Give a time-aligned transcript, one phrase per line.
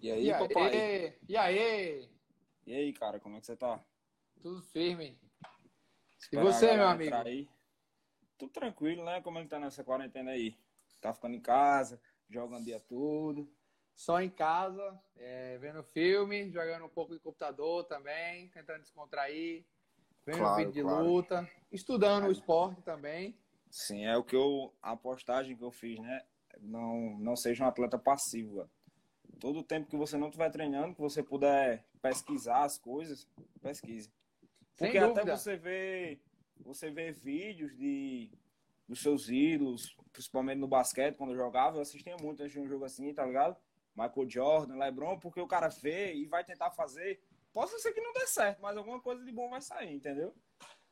[0.00, 0.76] E aí, E papai?
[0.76, 1.14] aí?
[1.28, 2.08] E aí?
[2.66, 3.80] E aí, cara, como é que você tá?
[4.40, 5.16] Tudo firme.
[6.32, 7.14] E você, meu amigo?
[7.14, 7.48] Aí.
[8.36, 9.20] Tudo tranquilo, né?
[9.20, 10.56] Como é que tá nessa quarentena aí?
[11.02, 12.00] Tá ficando em casa,
[12.30, 13.52] jogando o dia todo.
[13.92, 19.66] Só em casa, é, vendo filme, jogando um pouco de computador também, tentando descontrair,
[20.24, 21.04] vendo Claro, vídeo de claro.
[21.04, 23.36] luta, estudando o esporte também.
[23.68, 24.72] Sim, é o que eu.
[24.80, 26.24] A postagem que eu fiz, né?
[26.60, 28.70] Não, não seja um atleta passivo.
[29.40, 33.28] Todo o tempo que você não estiver treinando, que você puder pesquisar as coisas,
[33.60, 34.12] pesquise.
[34.76, 36.20] Porque até você vê,
[36.60, 38.30] você vê vídeos de,
[38.88, 42.68] dos seus ídolos, principalmente no basquete, quando eu jogava, eu assistia muito antes de um
[42.68, 43.56] jogo assim, tá ligado?
[43.94, 47.20] Michael Jordan, LeBron, porque o cara vê e vai tentar fazer.
[47.52, 50.34] Possa ser que não dê certo, mas alguma coisa de bom vai sair, entendeu?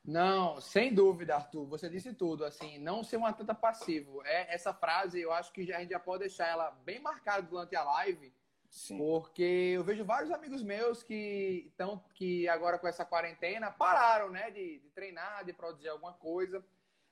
[0.04, 1.66] Não, sem dúvida, Arthur.
[1.66, 2.44] Você disse tudo.
[2.44, 4.22] Assim, não ser um atleta passivo.
[4.24, 7.42] É essa frase, eu acho que já- a gente já pode deixar ela bem marcada
[7.42, 8.32] durante a live,
[8.68, 8.96] Sim.
[8.96, 14.50] porque eu vejo vários amigos meus que estão que agora com essa quarentena pararam, né,
[14.50, 16.64] de, de treinar, de produzir alguma coisa,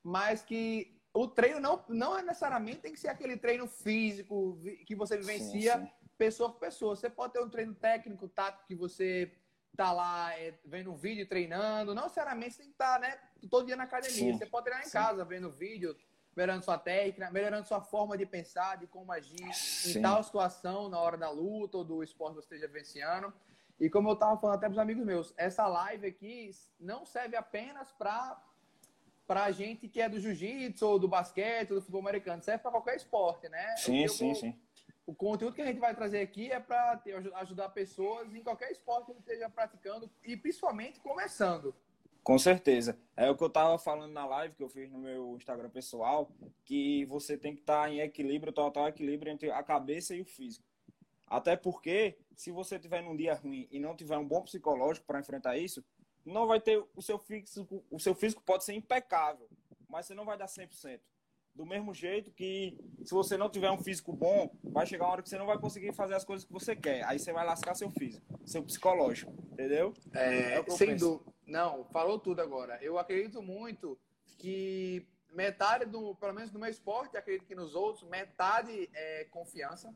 [0.08, 4.94] mas que o treino não não é necessariamente tem que ser aquele treino físico que
[4.94, 5.92] você vivencia Sim, sim.
[6.16, 6.96] pessoa por pessoa.
[6.96, 9.30] Você pode ter um treino técnico, tático, que você
[9.76, 11.94] tá lá é, vendo um vídeo, treinando.
[11.94, 13.18] Não necessariamente você tem que estar, né,
[13.50, 14.32] todo dia na academia.
[14.32, 15.94] Sim, Você pode treinar em casa, vendo vídeo,
[16.34, 19.36] melhorando sua técnica, melhorando sua forma de pensar, de como agir
[19.86, 23.32] em tal situação na hora da luta ou do esporte que você esteja vencendo.
[23.78, 26.50] E como eu tava falando até para os amigos meus, essa live aqui
[26.80, 28.42] não serve apenas para
[29.28, 32.70] para gente que é do jiu-jitsu ou do basquete, ou do futebol americano, serve para
[32.70, 33.76] qualquer esporte, né?
[33.76, 34.58] Sim, sim, vou- sim.
[35.06, 37.00] o conteúdo que a gente vai trazer aqui é para
[37.36, 41.74] ajudar pessoas em qualquer esporte que esteja praticando e principalmente começando.
[42.22, 42.98] Com certeza.
[43.16, 46.30] É o que eu tava falando na live que eu fiz no meu Instagram pessoal,
[46.64, 50.64] que você tem que estar em equilíbrio, total equilíbrio entre a cabeça e o físico.
[51.26, 55.20] Até porque, se você tiver num dia ruim e não tiver um bom psicológico para
[55.20, 55.84] enfrentar isso,
[56.32, 59.48] não vai ter o seu físico, o seu físico pode ser impecável,
[59.88, 61.00] mas você não vai dar 100%.
[61.54, 65.22] Do mesmo jeito que se você não tiver um físico bom, vai chegar uma hora
[65.22, 67.02] que você não vai conseguir fazer as coisas que você quer.
[67.04, 69.92] Aí você vai lascar seu físico, seu psicológico, entendeu?
[70.14, 71.32] É eu sem dúvida.
[71.44, 72.78] Não, falou tudo agora.
[72.80, 73.98] Eu acredito muito
[74.38, 79.92] que metade do, pelo menos no meu esporte, acredito que nos outros, metade é confiança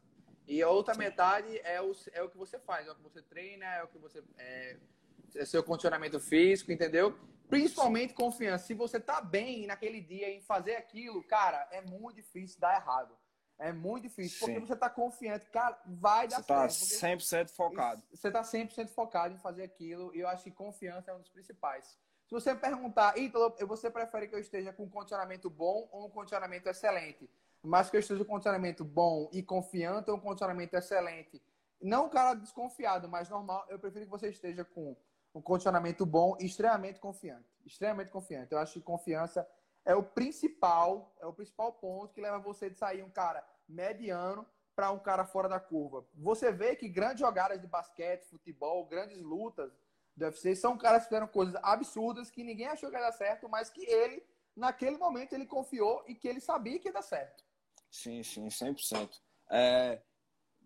[0.46, 3.22] e a outra metade é o, é o que você faz, é o que você
[3.22, 5.01] treina, é o que você é, é
[5.44, 7.18] seu condicionamento físico, entendeu?
[7.48, 8.66] Principalmente confiança.
[8.66, 13.16] Se você tá bem naquele dia em fazer aquilo, cara, é muito difícil dar errado.
[13.58, 14.66] É muito difícil, porque Sim.
[14.66, 16.80] você tá confiante, cara, vai dar Você tá certo.
[16.80, 18.02] porque- 100% focado.
[18.12, 21.28] você está 100% focado em fazer aquilo e eu acho que confiança é um dos
[21.28, 21.96] principais.
[22.26, 26.10] Se você perguntar, Ítalo, você prefere que eu esteja com um condicionamento bom ou um
[26.10, 27.30] condicionamento excelente?
[27.62, 31.40] Mas que eu esteja com um condicionamento bom e confiante ou um condicionamento excelente?
[31.80, 34.96] Não um cara desconfiado, mas normal, eu prefiro que você esteja com
[35.34, 37.48] um condicionamento bom e extremamente confiante.
[37.64, 38.52] Extremamente confiante.
[38.52, 39.48] Eu acho que confiança
[39.84, 44.46] é o principal, é o principal ponto que leva você de sair um cara mediano
[44.74, 46.06] para um cara fora da curva.
[46.14, 49.72] Você vê que grandes jogadas de basquete, futebol, grandes lutas
[50.16, 53.48] do UFC são caras que fizeram coisas absurdas que ninguém achou que ia dar certo,
[53.48, 57.44] mas que ele, naquele momento, ele confiou e que ele sabia que ia dar certo.
[57.90, 59.20] Sim, sim, 100%.
[59.50, 60.00] É,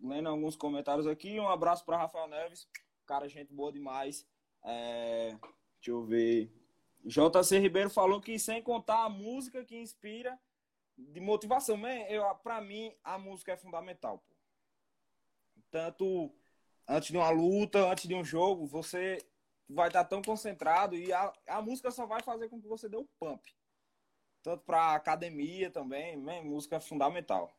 [0.01, 2.67] lendo alguns comentários aqui, um abraço para Rafael Neves,
[3.05, 4.25] cara, gente boa demais.
[4.63, 5.29] É,
[5.75, 6.51] deixa eu ver.
[7.05, 10.37] JC Ribeiro falou que sem contar a música que inspira
[10.97, 14.35] de motivação, Man, eu, pra mim a música é fundamental, pô.
[15.69, 16.33] Tanto
[16.87, 19.19] antes de uma luta, antes de um jogo, você
[19.69, 22.97] vai estar tão concentrado e a, a música só vai fazer com que você dê
[22.97, 23.45] um pump.
[24.41, 27.53] Tanto pra academia também, man, música é fundamental.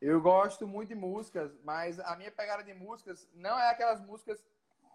[0.00, 4.44] Eu gosto muito de músicas, mas a minha pegada de músicas não é aquelas músicas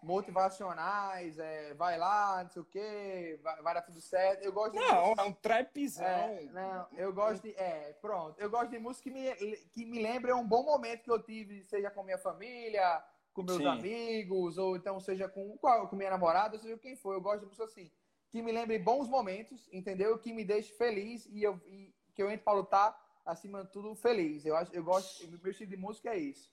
[0.02, 4.42] motivacionais, é, vai lá, não sei o quê, vai, vai dar tudo certo.
[4.42, 6.04] Eu gosto de Não, é um trapzão.
[6.04, 7.54] É, não, eu gosto de.
[7.54, 8.38] É, pronto.
[8.38, 11.64] Eu gosto de música que me, que me lembre um bom momento que eu tive,
[11.64, 13.02] seja com minha família,
[13.32, 13.66] com meus Sim.
[13.66, 17.14] amigos, ou então seja com, com minha namorada, seja quem for.
[17.14, 17.90] Eu gosto de música assim.
[18.30, 20.18] Que me lembre bons momentos, entendeu?
[20.18, 23.94] Que me deixe feliz e, eu, e que eu entre para lutar, acima de tudo,
[23.94, 24.44] feliz.
[24.44, 25.26] Eu, acho, eu gosto.
[25.42, 26.52] Meu estilo de música é isso.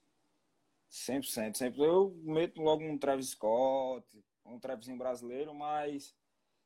[0.92, 1.56] 100%.
[1.56, 4.06] Sempre eu meto logo um Travis Scott,
[4.46, 6.16] um Travisinho brasileiro, mas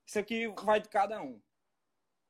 [0.05, 1.41] isso aqui vai de cada um.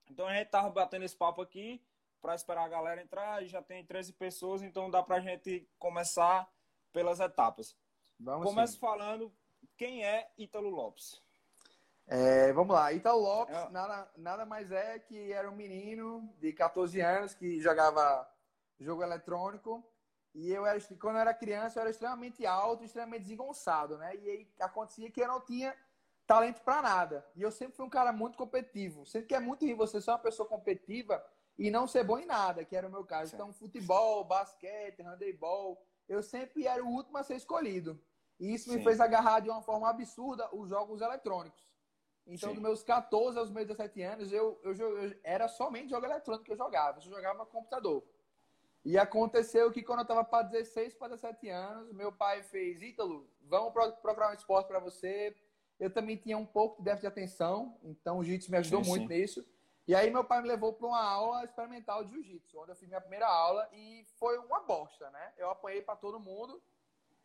[0.10, 1.82] Então a gente tava batendo esse papo aqui
[2.22, 6.52] para esperar a galera entrar, já tem 13 pessoas, então dá para a gente começar
[6.92, 7.78] pelas etapas.
[8.20, 8.80] Vamos Começo sim.
[8.80, 9.34] falando
[9.78, 11.22] quem é Ítalo Lopes.
[12.06, 13.70] É, vamos lá, Ítalo Lopes é.
[13.70, 18.28] nada, nada mais é que era um menino de 14 anos que jogava
[18.80, 19.84] jogo eletrônico
[20.34, 24.16] e eu era, quando eu era criança eu era extremamente alto, extremamente desengonçado, né?
[24.16, 25.76] E aí acontecia que eu não tinha
[26.28, 27.26] talento para nada.
[27.36, 29.06] E eu sempre fui um cara muito competitivo.
[29.06, 31.26] Sempre que é muito ruim você ser uma pessoa competitiva
[31.58, 33.34] e não ser bom em nada, que era o meu caso.
[33.34, 38.00] Então, futebol, basquete, handebol, eu sempre era o último a ser escolhido.
[38.40, 38.78] E isso Sim.
[38.78, 41.68] me fez agarrar de uma forma absurda os jogos eletrônicos.
[42.28, 42.56] Então, Sim.
[42.56, 46.52] dos meus 14 aos meus 17 anos, eu, eu, eu, era somente jogo eletrônico que
[46.52, 47.00] eu jogava.
[47.00, 48.04] Eu jogava no computador.
[48.84, 53.30] E aconteceu que quando eu estava para 16 para 17 anos, meu pai fez, Ítalo,
[53.42, 55.36] vamos procurar um esporte para você.
[55.80, 58.90] Eu também tinha um pouco de déficit de atenção, então o jiu-jitsu me ajudou sim,
[58.90, 59.20] muito sim.
[59.20, 59.46] nisso.
[59.88, 62.88] E aí meu pai me levou para uma aula experimental de jiu-jitsu, onde eu fiz
[62.88, 65.34] minha primeira aula e foi uma bosta, né?
[65.38, 66.62] Eu apanhei para todo mundo.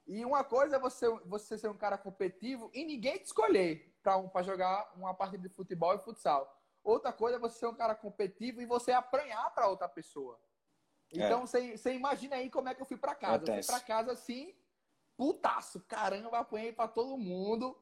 [0.06, 4.18] E uma coisa é você, você ser um cara competitivo e ninguém te escolher para
[4.18, 6.58] um, jogar uma partida de futebol e futsal.
[6.82, 10.38] Outra coisa é você ser um cara competitivo e você apanhar para outra pessoa.
[11.12, 11.46] Então, é.
[11.46, 13.36] você, você imagina aí como é que eu fui para casa.
[13.36, 13.58] Acontece.
[13.58, 14.54] Eu fui para casa assim,
[15.16, 17.76] putaço, caramba, apanhei para todo mundo.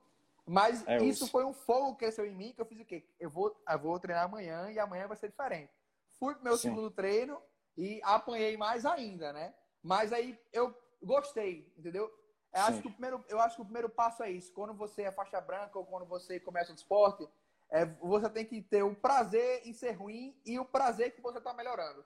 [0.47, 3.07] Mas é isso foi um fogo que cresceu em mim, que eu fiz o quê?
[3.19, 5.73] Eu vou, eu vou treinar amanhã e amanhã vai ser diferente.
[6.19, 6.71] Fui pro meu Sim.
[6.71, 7.41] segundo treino
[7.77, 9.55] e apanhei mais ainda, né?
[9.83, 12.13] Mas aí eu gostei, entendeu?
[12.53, 14.53] Eu acho, que o primeiro, eu acho que o primeiro passo é isso.
[14.53, 17.27] Quando você é faixa branca ou quando você começa o esporte,
[17.71, 21.39] é, você tem que ter o prazer em ser ruim e o prazer que você
[21.39, 22.05] está melhorando.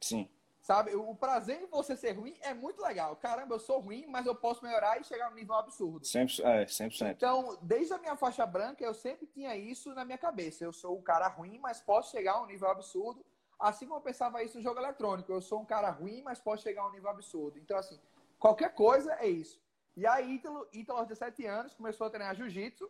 [0.00, 0.30] Sim.
[0.62, 0.94] Sabe?
[0.94, 3.16] O prazer em você ser ruim é muito legal.
[3.16, 6.06] Caramba, eu sou ruim, mas eu posso melhorar e chegar a um nível absurdo.
[6.06, 7.10] 100%, é, 100%.
[7.10, 10.64] Então, desde a minha faixa branca, eu sempre tinha isso na minha cabeça.
[10.64, 13.24] Eu sou o cara ruim, mas posso chegar a um nível absurdo.
[13.58, 15.32] Assim como eu pensava isso no jogo eletrônico.
[15.32, 17.58] Eu sou um cara ruim, mas posso chegar a um nível absurdo.
[17.58, 17.98] Então, assim,
[18.38, 19.60] qualquer coisa é isso.
[19.96, 22.88] E aí, Ítalo, Ítalo aos 17 anos, começou a treinar jiu-jitsu.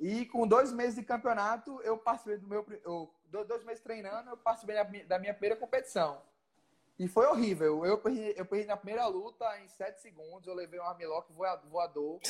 [0.00, 2.64] E com dois meses de campeonato, eu participei do meu.
[2.84, 3.10] Eu,
[3.44, 6.22] dois meses treinando, eu participei da minha primeira competição.
[6.98, 7.84] E foi horrível.
[7.84, 10.46] Eu perdi, eu perdi na primeira luta em 7 segundos.
[10.46, 11.32] Eu levei um armlock
[11.68, 12.20] voador.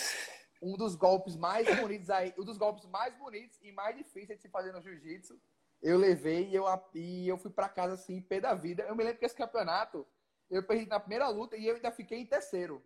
[0.61, 4.43] Um dos golpes mais bonitos aí, um dos golpes mais bonitos e mais difíceis de
[4.43, 5.39] se fazer no jiu-jitsu.
[5.83, 6.65] Eu levei e eu,
[6.95, 8.83] e eu fui para casa assim, pé da vida.
[8.85, 10.07] Eu me lembro que esse campeonato
[10.51, 12.83] eu perdi na primeira luta e eu ainda fiquei em terceiro.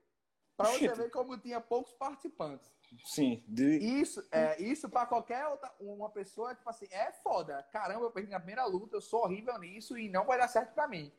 [0.57, 2.71] Para você ver como tinha poucos participantes.
[3.05, 3.45] Sim.
[3.47, 3.79] De...
[3.79, 7.63] Isso, é, isso para qualquer outra uma pessoa, tipo assim, é foda.
[7.71, 10.75] Caramba, eu perdi na primeira luta, eu sou horrível nisso e não vai dar certo
[10.75, 11.13] para mim.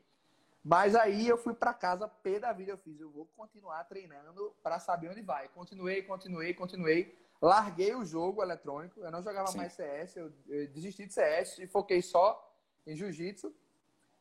[0.64, 4.54] Mas aí eu fui para casa, pé da vida eu fiz, eu vou continuar treinando
[4.62, 5.48] para saber onde vai.
[5.48, 7.18] Continuei, continuei, continuei.
[7.40, 9.58] Larguei o jogo eletrônico, eu não jogava Sim.
[9.58, 12.40] mais CS, eu, eu, desisti de CS e foquei só
[12.86, 13.52] em jiu-jitsu.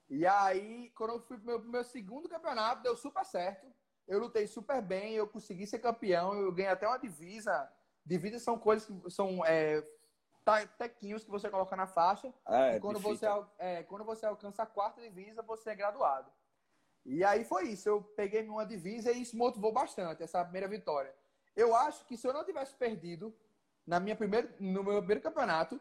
[0.09, 3.67] E aí, quando eu fui pro meu, pro meu segundo campeonato, deu super certo.
[4.07, 7.71] Eu lutei super bem, eu consegui ser campeão, eu ganhei até uma divisa.
[8.03, 9.87] Divisas são coisas que são é,
[10.77, 12.33] tequinhos que você coloca na faixa.
[12.47, 13.25] É, e quando você,
[13.57, 16.31] é, quando você alcança a quarta divisa, você é graduado.
[17.05, 17.89] E aí foi isso.
[17.89, 21.13] Eu peguei uma divisa e isso motivou bastante, essa primeira vitória.
[21.55, 23.35] Eu acho que se eu não tivesse perdido
[23.85, 25.79] na minha primeira, no meu primeiro campeonato,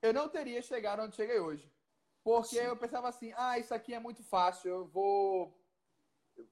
[0.00, 1.70] eu não teria chegado onde cheguei hoje.
[2.24, 2.66] Porque Sim.
[2.66, 5.58] eu pensava assim, ah, isso aqui é muito fácil, eu vou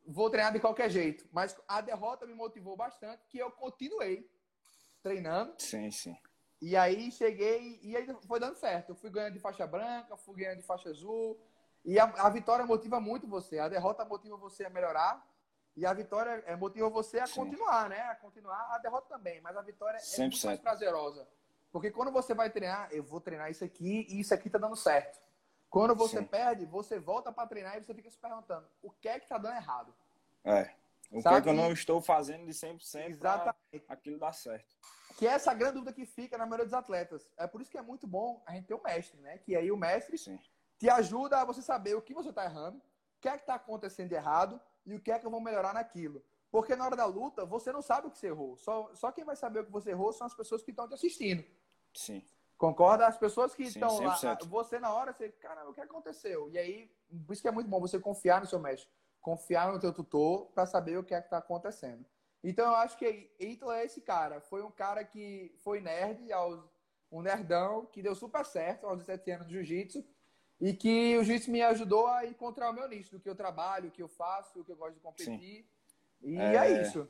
[0.07, 1.27] vou treinar de qualquer jeito.
[1.33, 4.29] Mas a derrota me motivou bastante, que eu continuei
[5.03, 5.55] treinando.
[5.59, 6.17] Sim, sim.
[6.61, 8.91] E aí cheguei e aí foi dando certo.
[8.91, 11.41] Eu fui ganhando de faixa branca, fui ganhando de faixa azul.
[11.85, 13.59] E a, a vitória motiva muito você.
[13.59, 15.27] A derrota motiva você a melhorar.
[15.75, 17.37] E a vitória é, motiva você a Sim.
[17.37, 18.01] continuar, né?
[18.03, 18.75] A continuar.
[18.75, 19.41] A derrota também.
[19.41, 20.19] Mas a vitória é 100%.
[20.19, 21.27] muito mais prazerosa.
[21.73, 24.77] Porque quando você vai treinar, eu vou treinar isso aqui e isso aqui tá dando
[24.77, 25.19] certo.
[25.71, 26.25] Quando você Sim.
[26.25, 29.39] perde, você volta para treinar e você fica se perguntando: o que é que tá
[29.39, 29.95] dando errado?
[30.45, 30.75] É.
[31.13, 31.37] O Sabe?
[31.37, 33.85] que, é que eu não estou fazendo de 100% Exatamente.
[33.89, 34.77] aquilo dar certo.
[35.21, 37.31] Que é essa grande dúvida que fica na maioria dos atletas.
[37.37, 39.37] É por isso que é muito bom a gente ter um mestre, né?
[39.37, 40.41] Que aí o mestre Sim.
[40.79, 43.57] te ajuda a você saber o que você está errando, o que é que está
[43.57, 46.25] acontecendo de errado e o que é que eu vou melhorar naquilo.
[46.51, 48.57] Porque na hora da luta, você não sabe o que você errou.
[48.57, 50.95] Só, só quem vai saber o que você errou são as pessoas que estão te
[50.95, 51.45] assistindo.
[51.93, 52.25] Sim.
[52.57, 53.07] Concorda?
[53.07, 56.49] As pessoas que estão lá, você na hora, você, caramba, o que aconteceu?
[56.51, 56.91] E aí,
[57.27, 58.89] por isso que é muito bom você confiar no seu mestre
[59.21, 62.05] confiar no teu tutor para saber o que é que está acontecendo.
[62.43, 64.41] Então eu acho que Ítalo é esse cara.
[64.41, 66.27] Foi um cara que foi nerd,
[67.11, 70.05] um nerdão, que deu super certo aos 17 anos de jiu-jitsu.
[70.61, 73.89] E que o jiu-jitsu me ajudou a encontrar o meu nicho, do que eu trabalho,
[73.89, 75.65] o que eu faço, o que eu gosto de competir.
[75.65, 75.67] Sim.
[76.23, 77.09] E é, é, isso.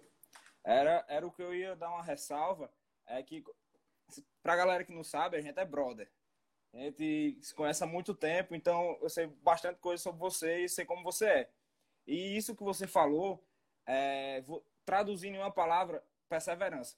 [0.62, 2.70] Era, era o que eu ia dar uma ressalva.
[3.06, 3.44] É que,
[4.42, 6.08] pra galera que não sabe, a gente é brother.
[6.72, 10.68] A gente se conhece há muito tempo, então eu sei bastante coisa sobre você e
[10.68, 11.50] sei como você é.
[12.06, 13.44] E isso que você falou,
[13.84, 14.44] é,
[14.90, 16.96] traduzindo em uma palavra, perseverança.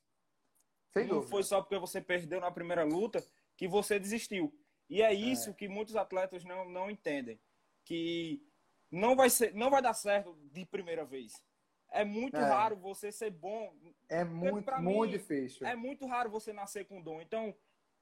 [0.94, 1.30] Sem não dúvida.
[1.30, 3.22] foi só porque você perdeu na primeira luta
[3.54, 4.50] que você desistiu.
[4.88, 5.52] E é isso é.
[5.52, 7.38] que muitos atletas não, não entendem.
[7.84, 8.42] Que
[8.90, 11.44] não vai, ser, não vai dar certo de primeira vez.
[11.90, 12.40] É muito é.
[12.40, 13.75] raro você ser bom.
[14.08, 15.66] É muito, muito difícil.
[15.66, 17.20] É muito raro você nascer com dom.
[17.20, 17.54] Então,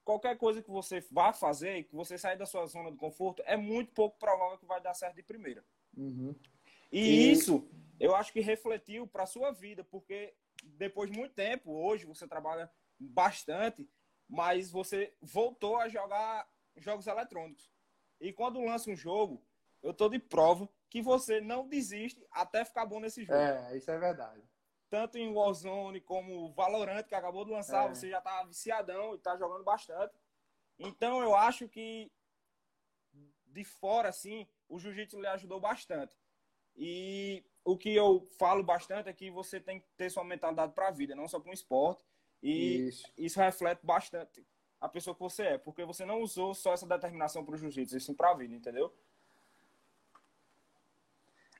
[0.04, 3.56] qualquer coisa que você vá fazer, que você sair da sua zona de conforto, é
[3.56, 5.64] muito pouco provável que vai dar certo de primeira.
[5.96, 6.32] Uhum.
[6.92, 7.68] E, e, isso,
[8.00, 12.70] eu acho que refletiu para sua vida, porque depois de muito tempo, hoje você trabalha
[12.98, 13.86] bastante,
[14.26, 17.70] mas você voltou a jogar jogos eletrônicos.
[18.18, 19.44] E quando lança um jogo,
[19.82, 23.38] eu tô de prova que você não desiste até ficar bom nesse jogo.
[23.38, 24.42] É, isso é verdade.
[24.88, 27.94] Tanto em Warzone como Valorant, que acabou de lançar, é.
[27.94, 30.14] você já tá viciadão e tá jogando bastante.
[30.78, 32.10] Então eu acho que
[33.46, 36.16] de fora, assim, o jiu-jitsu lhe ajudou bastante.
[36.82, 40.88] E o que eu falo bastante é que você tem que ter sua mentalidade para
[40.88, 42.02] a vida, não só para o esporte.
[42.42, 43.12] E isso.
[43.18, 44.42] isso reflete bastante
[44.80, 47.98] a pessoa que você é, porque você não usou só essa determinação para o jiu-jitsu,
[47.98, 48.90] e sim para a vida, entendeu?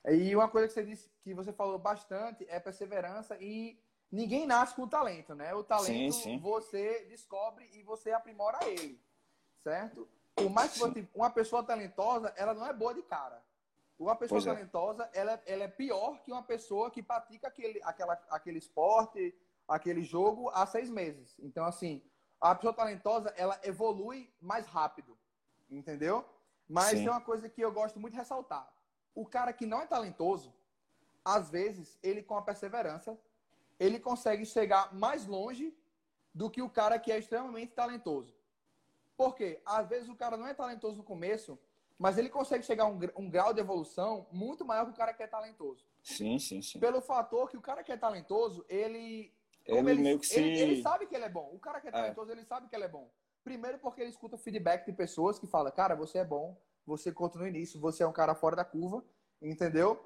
[0.05, 3.79] E uma coisa que você disse, que você falou bastante, é perseverança e
[4.11, 5.53] ninguém nasce com talento, né?
[5.53, 6.39] O talento sim, sim.
[6.39, 8.99] você descobre e você aprimora ele,
[9.63, 10.09] certo?
[10.33, 13.43] Por mais que você, uma pessoa talentosa, ela não é boa de cara.
[14.01, 14.53] Uma pessoa pois é.
[14.55, 15.19] talentosa, é.
[15.19, 19.33] ela, ela é pior que uma pessoa que pratica aquele, aquela, aquele esporte,
[19.67, 21.35] aquele jogo há seis meses.
[21.39, 22.01] Então, assim,
[22.39, 25.15] a pessoa talentosa, ela evolui mais rápido,
[25.69, 26.25] entendeu?
[26.67, 26.95] Mas Sim.
[26.95, 28.67] tem uma coisa que eu gosto muito de ressaltar.
[29.13, 30.51] O cara que não é talentoso,
[31.23, 33.15] às vezes, ele com a perseverança,
[33.79, 35.77] ele consegue chegar mais longe
[36.33, 38.35] do que o cara que é extremamente talentoso.
[39.15, 39.61] Por quê?
[39.63, 41.59] Às vezes o cara não é talentoso no começo,
[42.01, 45.13] mas ele consegue chegar a um, um grau de evolução muito maior que o cara
[45.13, 45.85] que é talentoso.
[46.01, 46.79] Sim, sim, sim.
[46.79, 49.31] Pelo fator que o cara que é talentoso, ele
[49.63, 50.39] ele, ele, meio que se...
[50.39, 51.51] ele, ele, sabe que ele é bom.
[51.53, 51.93] O cara que é, é.
[51.93, 52.33] talentoso, é.
[52.33, 53.07] ele sabe que ele é bom.
[53.43, 57.51] Primeiro porque ele escuta feedback de pessoas que falam, cara, você é bom, você continue
[57.51, 59.05] nisso, você é um cara fora da curva,
[59.39, 60.03] entendeu?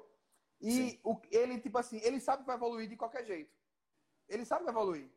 [0.60, 3.56] E o, ele, tipo assim, ele sabe que vai evoluir de qualquer jeito.
[4.28, 5.10] Ele sabe que vai evoluir.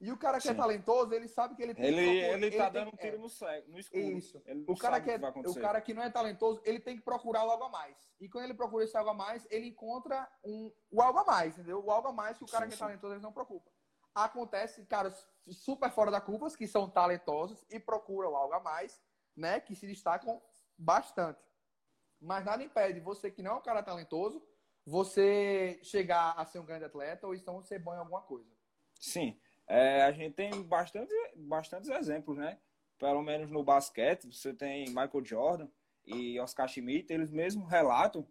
[0.00, 0.58] E o cara que é Sim.
[0.58, 2.96] é talentoso, ele sabe que ele tem ele, que procurar, ele, ele tá dando um
[2.96, 4.18] tiro no, cego, no escuro.
[4.18, 4.42] Isso.
[4.66, 7.40] o cara, que é, que o cara que não é talentoso, ele tem que procurar
[7.40, 7.96] algo a mais.
[8.20, 11.54] E quando ele procura esse algo a mais, ele encontra um, o algo a mais,
[11.54, 11.82] entendeu?
[11.82, 13.70] O algo a mais que o cara sim, que é talentoso, ele não preocupa.
[14.14, 19.00] Acontece caras super fora da curva, que são talentosos e procuram algo a mais,
[19.36, 19.60] né?
[19.60, 20.42] Que se destacam
[20.76, 21.40] bastante.
[22.20, 24.42] Mas nada impede você que não é um cara talentoso,
[24.84, 28.50] você chegar a ser um grande atleta ou então ser bom em alguma coisa.
[29.00, 29.38] Sim.
[29.66, 32.58] É, a gente tem bastante, bastantes exemplos, né?
[32.98, 35.68] Pelo menos no basquete, você tem Michael Jordan
[36.04, 38.26] e Oscar Schmidt, eles mesmos relatam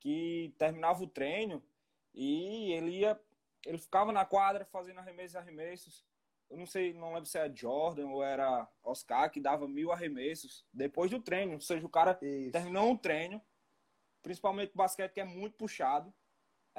[0.00, 1.62] que terminava o treino
[2.14, 3.20] e ele ia,
[3.66, 6.06] ele ficava na quadra fazendo arremessos e arremessos.
[6.48, 10.66] Eu não sei, não lembro se era Jordan ou era Oscar que dava mil arremessos
[10.72, 11.54] depois do treino.
[11.54, 12.50] Ou seja, o cara Isso.
[12.50, 13.42] terminou um treino,
[14.22, 16.12] principalmente o basquete que é muito puxado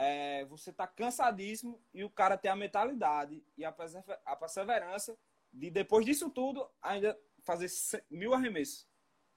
[0.02, 5.18] é, você tá cansadíssimo e o cara tem a mentalidade e a perseverança
[5.52, 7.68] de, depois disso tudo, ainda fazer
[8.10, 8.88] mil arremessos.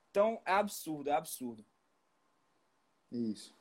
[0.09, 1.67] Então, é absurdo, é absurdo.
[3.11, 3.53] Isso.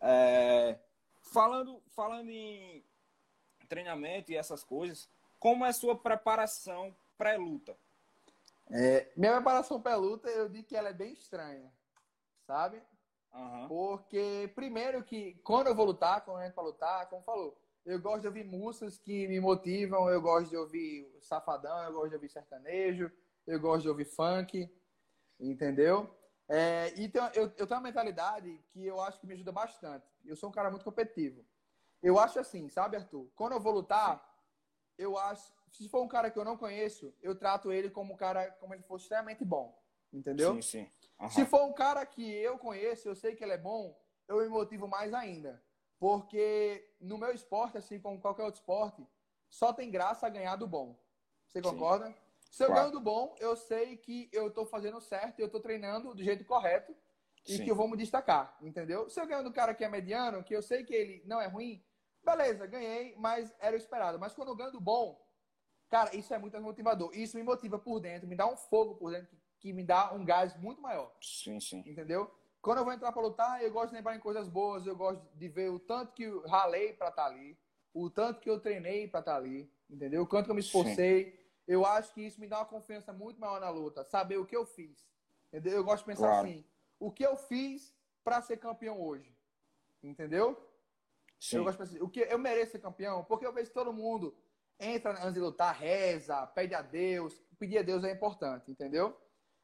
[0.00, 0.78] É,
[1.20, 2.82] falando, falando em
[3.68, 5.06] treinamento e essas coisas,
[5.38, 7.76] como é a sua preparação pré-luta?
[8.70, 11.70] É, minha preparação pré-luta, eu digo que ela é bem estranha,
[12.46, 12.82] sabe?
[13.32, 13.68] Uhum.
[13.68, 18.00] Porque, primeiro, que quando eu vou lutar, quando eu entro pra lutar, como falou, eu
[18.00, 22.14] gosto de ouvir músicas que me motivam, eu gosto de ouvir safadão, eu gosto de
[22.16, 23.10] ouvir sertanejo,
[23.46, 24.70] eu gosto de ouvir funk,
[25.38, 26.14] entendeu?
[26.48, 30.04] É, então, eu, eu tenho uma mentalidade que eu acho que me ajuda bastante.
[30.24, 31.44] Eu sou um cara muito competitivo.
[32.02, 33.30] Eu acho assim, sabe, Arthur?
[33.36, 34.20] Quando eu vou lutar,
[34.98, 35.52] eu acho.
[35.70, 38.74] Se for um cara que eu não conheço, eu trato ele como um cara, como
[38.74, 39.78] ele fosse extremamente bom.
[40.12, 40.54] Entendeu?
[40.54, 40.90] Sim, sim.
[41.20, 41.28] Uhum.
[41.28, 43.96] Se for um cara que eu conheço, eu sei que ele é bom,
[44.26, 45.62] eu me motivo mais ainda.
[45.98, 49.06] Porque no meu esporte, assim como qualquer outro esporte,
[49.50, 50.98] só tem graça ganhar do bom.
[51.46, 52.06] Você concorda?
[52.06, 52.14] Sim.
[52.50, 52.82] Se eu claro.
[52.82, 56.44] ganho do bom, eu sei que eu estou fazendo certo, eu estou treinando do jeito
[56.44, 56.94] correto
[57.46, 57.64] e Sim.
[57.64, 59.08] que eu vou me destacar, entendeu?
[59.08, 61.46] Se eu ganho do cara que é mediano, que eu sei que ele não é
[61.46, 61.84] ruim,
[62.24, 64.18] beleza, ganhei, mas era o esperado.
[64.18, 65.20] Mas quando eu ganho do bom,
[65.88, 67.10] cara, isso é muito motivador.
[67.14, 69.36] Isso me motiva por dentro, me dá um fogo por dentro que
[69.72, 71.12] me dá um gás muito maior.
[71.20, 71.82] Sim, sim.
[71.86, 72.30] Entendeu?
[72.60, 75.22] Quando eu vou entrar para lutar, eu gosto de lembrar em coisas boas, eu gosto
[75.34, 77.58] de ver o tanto que eu ralei para estar tá ali,
[77.94, 80.22] o tanto que eu treinei para estar tá ali, entendeu?
[80.22, 81.32] O quanto que eu me esforcei.
[81.32, 81.38] Sim.
[81.66, 84.04] eu acho que isso me dá uma confiança muito maior na luta.
[84.04, 85.08] Saber o que eu fiz.
[85.48, 85.78] Entendeu?
[85.78, 86.48] Eu gosto de pensar claro.
[86.48, 86.64] assim:
[86.98, 89.34] o que eu fiz para ser campeão hoje?
[90.02, 90.58] Entendeu?
[91.38, 91.56] Sim.
[91.56, 93.24] Eu gosto de pensar assim, o que eu mereço ser campeão?
[93.24, 94.36] Porque eu vejo todo mundo
[94.80, 97.40] entra antes de lutar, reza, pede a Deus.
[97.58, 99.14] Pedir a Deus é importante, entendeu?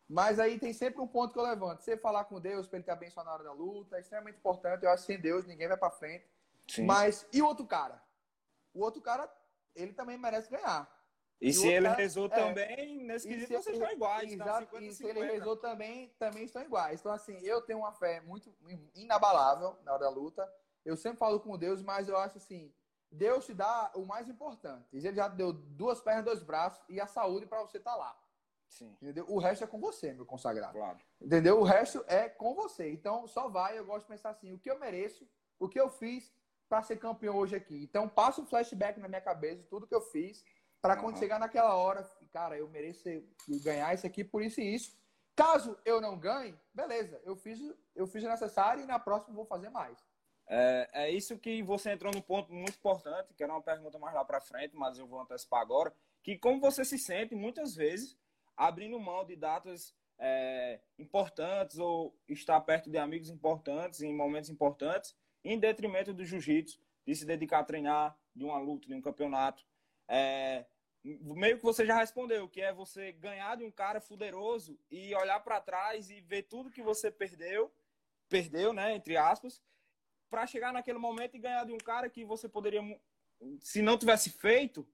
[0.08, 1.82] Mas aí tem sempre um ponto que eu levanto.
[1.82, 4.84] Você falar com Deus para ele te abençoar na hora da luta é extremamente importante.
[4.84, 6.26] Eu acho que sem Deus ninguém vai para frente.
[6.68, 6.86] Sim.
[6.86, 8.00] Mas e o outro cara?
[8.72, 9.28] O outro cara,
[9.74, 10.88] ele também merece ganhar.
[11.40, 14.28] E, e se ele cara, rezou é, também, nesse quesito vocês estão iguais.
[14.36, 14.44] Tá?
[14.44, 14.78] Exato, tá?
[14.78, 17.00] 50, e se ele rezou também, também estão iguais.
[17.00, 18.54] Então, assim, eu tenho uma fé muito
[18.94, 20.50] inabalável na hora da luta.
[20.84, 22.72] Eu sempre falo com Deus, mas eu acho assim,
[23.10, 24.86] Deus te dá o mais importante.
[24.92, 28.18] Ele já deu duas pernas, dois braços e a saúde para você estar tá lá.
[28.68, 28.96] Sim.
[29.00, 29.24] Entendeu?
[29.28, 30.72] O resto é com você, meu consagrado.
[30.72, 30.98] Claro.
[31.20, 31.60] Entendeu?
[31.60, 32.90] O resto é com você.
[32.90, 33.78] Então, só vai.
[33.78, 36.32] Eu gosto de pensar assim: o que eu mereço, o que eu fiz
[36.68, 37.82] para ser campeão hoje aqui.
[37.82, 40.44] Então, passa um flashback na minha cabeça de tudo que eu fiz
[40.80, 41.20] para quando uhum.
[41.20, 43.08] chegar naquela hora, cara, eu mereço
[43.62, 44.96] ganhar isso aqui por isso e isso.
[45.34, 47.60] Caso eu não ganhe, beleza, eu fiz,
[47.94, 49.98] eu fiz o necessário e na próxima vou fazer mais.
[50.48, 54.14] É, é isso que você entrou num ponto muito importante, que era uma pergunta mais
[54.14, 55.92] lá para frente, mas eu vou antecipar agora,
[56.22, 58.16] que como você se sente muitas vezes
[58.56, 65.14] abrindo mão de datas é, importantes ou estar perto de amigos importantes em momentos importantes,
[65.44, 69.64] em detrimento do jiu-jitsu, de se dedicar a treinar, de uma luta, de um campeonato.
[70.08, 70.66] É,
[71.04, 75.40] meio que você já respondeu, que é você ganhar de um cara fuderoso e olhar
[75.40, 77.72] para trás e ver tudo que você perdeu,
[78.28, 79.62] perdeu, né, entre aspas,
[80.28, 82.82] para chegar naquele momento e ganhar de um cara que você poderia,
[83.60, 84.86] se não tivesse feito,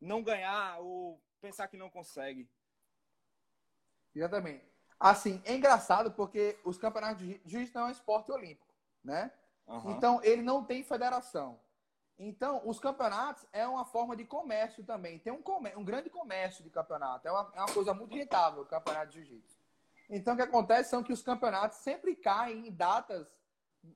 [0.00, 2.48] não ganhar ou pensar que não consegue.
[4.14, 4.64] Exatamente.
[4.98, 9.32] Assim, é engraçado porque os campeonatos de jiu-jitsu não é um esporte olímpico, né?
[9.66, 9.92] Uhum.
[9.92, 11.58] Então, ele não tem federação.
[12.18, 15.18] Então, os campeonatos é uma forma de comércio também.
[15.18, 15.42] Tem um,
[15.76, 17.26] um grande comércio de campeonato.
[17.26, 19.58] É uma, é uma coisa muito rentável o campeonato de jiu-jitsu.
[20.10, 23.40] Então, o que acontece são que os campeonatos sempre caem em datas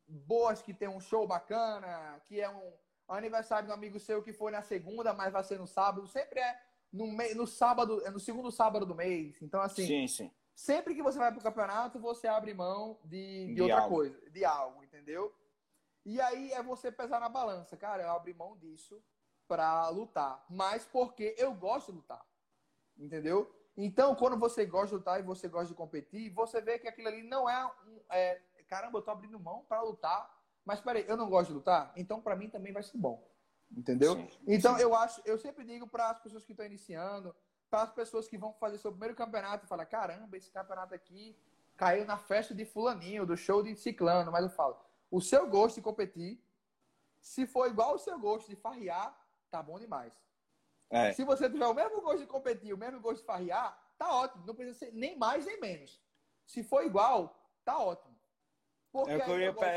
[0.09, 2.73] boas, que tem um show bacana, que é um
[3.09, 6.07] aniversário de um amigo seu que foi na segunda, mas vai ser no sábado.
[6.07, 6.59] Sempre é
[6.95, 7.35] no, me...
[7.35, 9.43] no sábado, é no segundo sábado do mês.
[9.43, 10.31] Então, assim, sim, sim.
[10.55, 13.97] sempre que você vai para o campeonato, você abre mão de, de, de outra algo.
[13.97, 15.35] coisa, de algo, entendeu?
[16.05, 17.77] E aí é você pesar na balança.
[17.77, 19.03] Cara, eu abri mão disso
[19.49, 20.45] para lutar.
[20.49, 22.25] Mas porque eu gosto de lutar.
[22.97, 23.53] Entendeu?
[23.77, 27.09] Então, quando você gosta de lutar e você gosta de competir, você vê que aquilo
[27.09, 30.31] ali não é, um, é caramba, eu tô abrindo mão para lutar,
[30.65, 33.21] mas peraí, eu não gosto de lutar, então para mim também vai ser bom.
[33.77, 34.15] Entendeu?
[34.15, 34.83] Sim, então sim.
[34.83, 37.35] eu acho, eu sempre digo para as pessoas que estão iniciando,
[37.69, 41.37] para as pessoas que vão fazer seu primeiro campeonato, fala, caramba, esse campeonato aqui
[41.77, 44.79] caiu na festa de fulaninho, do show de ciclano, mas eu falo,
[45.11, 46.41] o seu gosto de competir,
[47.21, 49.19] se for igual o seu gosto de farrear,
[49.51, 50.13] tá bom demais.
[50.91, 51.13] É.
[51.13, 54.47] Se você tiver o mesmo gosto de competir, o mesmo gosto de farrear, tá ótimo.
[54.47, 56.01] Não precisa ser nem mais nem menos.
[56.47, 58.15] Se for igual, tá ótimo.
[58.93, 59.71] Porque é o que eu ia, eu gosto,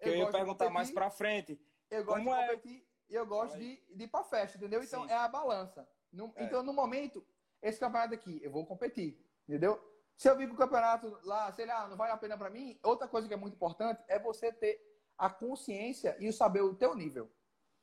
[0.00, 1.60] que eu ia perguntar mais pra frente.
[1.90, 2.82] Eu gosto Como de é?
[3.08, 4.82] E eu gosto de, de ir pra festa, entendeu?
[4.82, 5.10] Então Sim.
[5.10, 5.88] é a balança.
[6.12, 6.44] No, é.
[6.44, 7.24] Então, no momento,
[7.62, 9.80] esse campeonato aqui, eu vou competir, entendeu?
[10.16, 13.06] Se eu vir pro campeonato lá, sei lá, não vale a pena para mim, outra
[13.06, 14.80] coisa que é muito importante é você ter
[15.18, 17.30] a consciência e o saber o teu nível.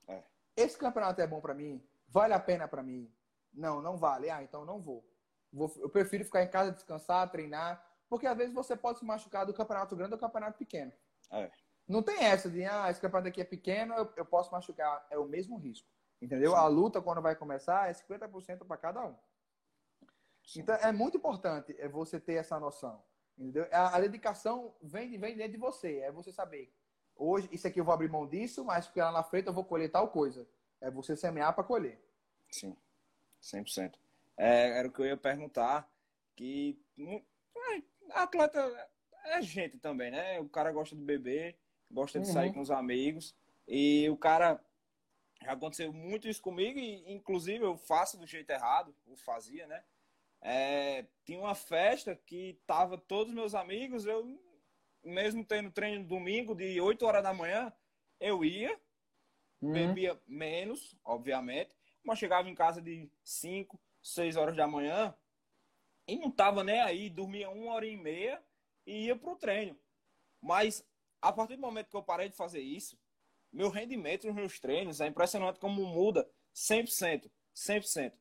[0.08, 0.24] É.
[0.56, 1.84] Esse campeonato é bom para mim?
[2.08, 3.12] Vale a pena para mim?
[3.54, 4.30] Não, não vale.
[4.30, 5.08] Ah, então não vou.
[5.52, 5.72] vou.
[5.78, 9.54] Eu prefiro ficar em casa, descansar, treinar, porque às vezes você pode se machucar do
[9.54, 10.92] campeonato grande ou do campeonato pequeno.
[11.32, 11.52] É.
[11.88, 15.06] Não tem essa de, ah, esse campeonato aqui é pequeno, eu, eu posso machucar.
[15.10, 15.88] É o mesmo risco.
[16.22, 16.52] Entendeu?
[16.52, 16.58] Sim.
[16.58, 19.16] A luta, quando vai começar, é 50% para cada um.
[20.46, 20.62] Sim.
[20.62, 23.04] Então, é muito importante é você ter essa noção.
[23.38, 23.68] Entendeu?
[23.72, 26.00] A, a dedicação vem, vem dentro de você.
[26.00, 26.74] É você saber,
[27.16, 29.66] hoje, isso aqui eu vou abrir mão disso, mas porque lá na frente eu vou
[29.66, 30.48] colher tal coisa.
[30.80, 32.02] É você semear para colher.
[32.50, 32.78] Sim,
[33.42, 33.96] 100%.
[34.38, 35.90] É, era o que eu ia perguntar,
[36.36, 36.82] que
[38.14, 38.90] atleta
[39.26, 40.40] é gente também, né?
[40.40, 41.58] O cara gosta de beber,
[41.94, 42.34] gosta de uhum.
[42.34, 43.36] sair com os amigos.
[43.68, 44.60] E o cara.
[45.42, 49.84] Já aconteceu muito isso comigo, e inclusive eu faço do jeito errado, ou fazia, né?
[50.42, 54.40] É, tinha uma festa que tava todos meus amigos, eu
[55.04, 57.74] mesmo tendo treino domingo de 8 horas da manhã,
[58.20, 58.80] eu ia,
[59.62, 59.74] uhum.
[59.74, 65.14] bebia menos, obviamente, mas chegava em casa de 5, 6 horas da manhã
[66.08, 68.42] e não tava nem aí, dormia uma hora e meia
[68.86, 69.78] e ia pro treino.
[70.42, 70.86] Mas
[71.24, 73.00] a partir do momento que eu parei de fazer isso,
[73.52, 78.14] meu rendimento nos meus treinos é impressionante como muda 100%, 100%.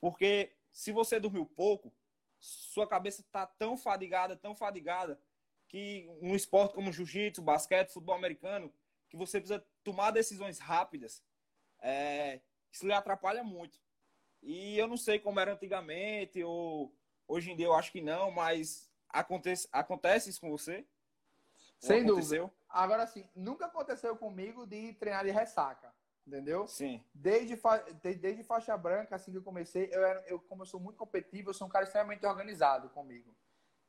[0.00, 1.92] Porque se você dormiu pouco,
[2.38, 5.20] sua cabeça está tão fadigada, tão fadigada,
[5.66, 8.72] que um esporte como jiu-jitsu, basquete, futebol americano,
[9.08, 11.24] que você precisa tomar decisões rápidas,
[11.80, 12.40] é,
[12.70, 13.80] isso lhe atrapalha muito.
[14.40, 16.94] E eu não sei como era antigamente, ou
[17.26, 20.86] hoje em dia eu acho que não, mas acontece, acontece isso com você?
[21.78, 22.50] Sem dúvida.
[22.68, 25.94] Agora, sim, nunca aconteceu comigo de treinar de ressaca,
[26.26, 26.66] entendeu?
[26.66, 27.04] Sim.
[27.14, 27.78] Desde, fa...
[28.02, 31.50] desde faixa branca, assim que eu comecei, eu, era, eu, como eu sou muito competitivo,
[31.50, 33.34] eu sou um cara extremamente organizado comigo.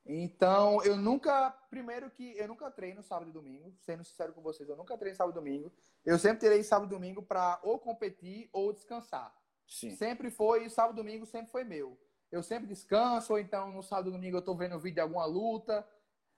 [0.06, 4.70] Então, eu nunca, primeiro que eu nunca treino sábado e domingo, sendo sincero com vocês,
[4.70, 5.74] eu nunca treino sábado e domingo.
[6.06, 9.36] Eu sempre terei sábado e domingo para ou competir ou descansar.
[9.68, 9.96] Sim.
[9.96, 12.00] Sempre foi, sábado e domingo sempre foi meu.
[12.32, 15.26] Eu sempre descanso, ou então no sábado e domingo eu estou vendo vídeo de alguma
[15.26, 15.88] luta.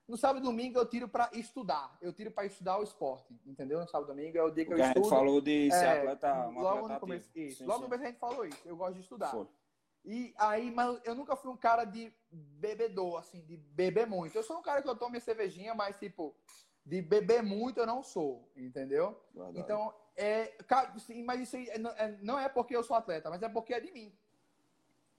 [0.08, 1.98] No sábado e domingo eu tiro para estudar.
[2.02, 3.80] Eu tiro para estudar o esporte, entendeu?
[3.80, 5.00] No sábado e domingo é o dia que o eu estudo.
[5.00, 7.58] A gente falou de ser é, atleta, logo atleta no começo, isso.
[7.58, 7.84] Sim, logo sim.
[7.84, 8.62] no começo a gente falou isso.
[8.66, 9.32] Eu gosto de estudar.
[9.32, 9.48] Foi.
[10.06, 14.38] E aí, mas eu nunca fui um cara de bebedor, assim, de beber muito.
[14.38, 16.34] Eu sou um cara que eu tomo minha cervejinha, mas, tipo,
[16.86, 19.22] de beber muito eu não sou, entendeu?
[19.34, 19.60] Verdade.
[19.60, 20.56] Então, é,
[21.26, 23.92] mas isso aí é, não é porque eu sou atleta, mas é porque é de
[23.92, 24.18] mim.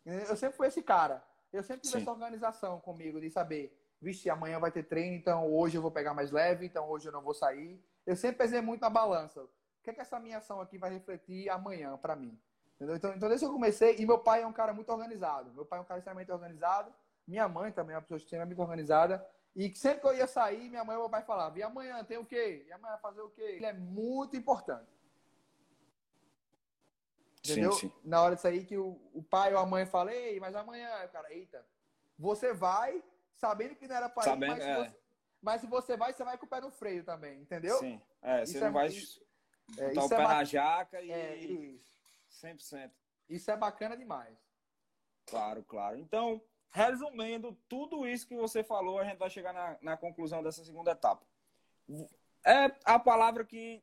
[0.07, 1.23] Eu sempre fui esse cara.
[1.53, 2.03] Eu sempre tive Sim.
[2.03, 6.15] essa organização comigo de saber, vixe, amanhã vai ter treino, então hoje eu vou pegar
[6.15, 7.83] mais leve, então hoje eu não vou sair.
[8.07, 9.43] Eu sempre pesei muito na balança.
[9.43, 9.49] O
[9.83, 12.39] que é que essa minha ação aqui vai refletir amanhã para mim?
[12.77, 12.97] Entendeu?
[12.97, 15.53] Então, então, desde que eu comecei, e meu pai é um cara muito organizado.
[15.53, 16.93] Meu pai é um cara extremamente organizado.
[17.27, 19.27] Minha mãe também é uma pessoa extremamente organizada.
[19.55, 22.17] E sempre que eu ia sair, minha mãe e meu pai falavam: e amanhã tem
[22.19, 22.65] o quê?
[22.69, 23.43] E amanhã fazer o quê?
[23.43, 24.87] Ele é muito importante.
[27.45, 27.73] Entendeu?
[27.73, 27.93] Sim, sim.
[28.05, 30.89] Na hora de sair, que o, o pai ou a mãe fala: ei, mas amanhã,
[31.05, 31.67] o cara, eita,
[32.17, 33.03] você vai
[33.39, 34.77] sabendo que não era para ir, mas, é.
[34.77, 34.97] você,
[35.41, 37.79] mas se você vai, você vai com o pé no freio também, entendeu?
[37.79, 38.01] Sim.
[38.21, 39.27] É, você isso não é, vai isso,
[39.71, 41.11] botar é, o pé é na jaca e.
[41.11, 41.99] É, isso.
[42.43, 42.91] 100%.
[43.29, 44.37] Isso é bacana demais.
[45.27, 45.99] Claro, claro.
[45.99, 50.65] Então, resumindo tudo isso que você falou, a gente vai chegar na, na conclusão dessa
[50.65, 51.27] segunda etapa.
[52.45, 53.83] É a palavra que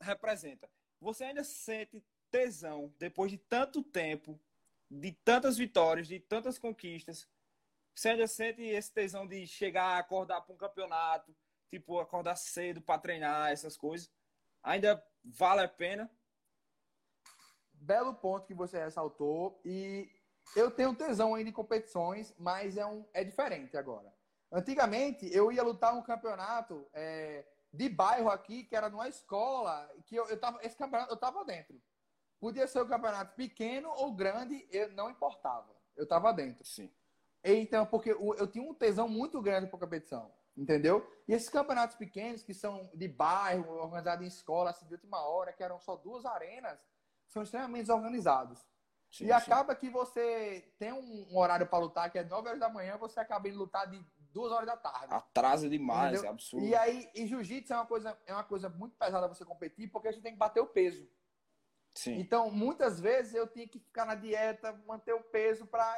[0.00, 0.68] representa.
[1.00, 4.38] Você ainda sente tesão depois de tanto tempo,
[4.90, 7.28] de tantas vitórias, de tantas conquistas.
[7.94, 11.34] Você ainda sente esse tesão de chegar, acordar para um campeonato,
[11.68, 14.10] tipo, acordar cedo para treinar, essas coisas.
[14.62, 16.10] Ainda vale a pena?
[17.82, 19.60] belo ponto que você ressaltou.
[19.64, 20.08] E
[20.56, 24.12] eu tenho tesão ainda em competições, mas é, um, é diferente agora.
[24.50, 30.14] Antigamente, eu ia lutar um campeonato é, de bairro aqui, que era numa escola, que
[30.14, 31.80] eu, eu tava, esse campeonato eu estava dentro.
[32.38, 35.74] Podia ser um campeonato pequeno ou grande, eu não importava.
[35.96, 36.64] Eu estava dentro.
[36.64, 36.92] Sim.
[37.44, 41.06] Então, porque eu, tinha um tesão muito grande para competição, entendeu?
[41.26, 45.52] E esses campeonatos pequenos, que são de bairro, organizados em escola, assim, de última hora,
[45.52, 46.78] que eram só duas arenas,
[47.26, 48.60] são extremamente desorganizados.
[49.10, 49.32] Sim, e sim.
[49.32, 53.20] acaba que você tem um, horário para lutar que é 9 horas da manhã, você
[53.20, 54.02] acaba indo lutar de
[54.32, 55.12] 2 horas da tarde.
[55.12, 56.30] Atrasa demais, entendeu?
[56.30, 56.66] é absurdo.
[56.66, 60.08] E aí, e jiu-jitsu é uma coisa é uma coisa muito pesada você competir, porque
[60.08, 61.06] a gente tem que bater o peso.
[61.94, 62.18] Sim.
[62.18, 65.94] Então, muitas vezes eu tinha que ficar na dieta, manter o peso para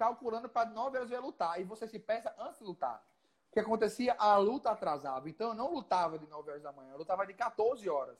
[0.00, 1.60] calculando para 9 horas eu ia lutar.
[1.60, 3.04] E você se pensa antes de lutar.
[3.50, 4.14] O que acontecia?
[4.18, 5.28] A luta atrasava.
[5.28, 8.16] Então, eu não lutava de 9 horas da manhã, eu lutava de 14 horas.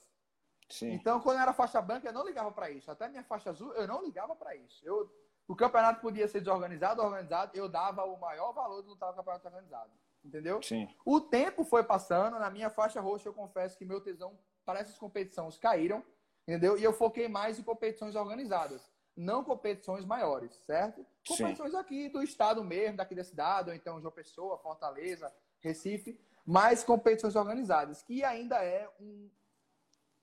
[0.69, 0.93] Sim.
[0.93, 2.91] Então, quando eu era faixa branca, eu não ligava para isso.
[2.91, 4.79] Até minha faixa azul, eu não ligava para isso.
[4.85, 5.11] Eu,
[5.49, 9.49] o campeonato podia ser desorganizado, organizado, eu dava o maior valor de lutar no campeonato
[9.49, 9.91] organizado.
[10.23, 10.63] Entendeu?
[10.63, 10.87] Sim.
[11.03, 14.99] O tempo foi passando, na minha faixa roxa, eu confesso que meu tesão para essas
[14.99, 16.05] competições caíram,
[16.47, 16.77] entendeu?
[16.77, 18.90] E eu foquei mais em competições organizadas,
[19.21, 21.07] não competições maiores, certo?
[21.27, 21.77] Competições Sim.
[21.77, 27.37] aqui do estado mesmo, daqui da cidade, ou então João Pessoa, Fortaleza, Recife, mais competições
[27.37, 29.31] organizadas, que ainda é um,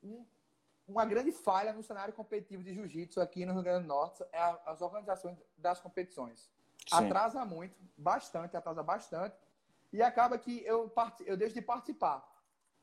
[0.04, 0.26] um
[0.88, 4.40] uma grande falha no cenário competitivo de jiu-jitsu aqui no Rio Grande do Norte é
[4.66, 6.50] as organizações das competições.
[6.88, 6.96] Sim.
[6.96, 9.36] Atrasa muito, bastante, atrasa bastante.
[9.92, 10.90] E acaba que eu,
[11.26, 12.26] eu deixo de participar.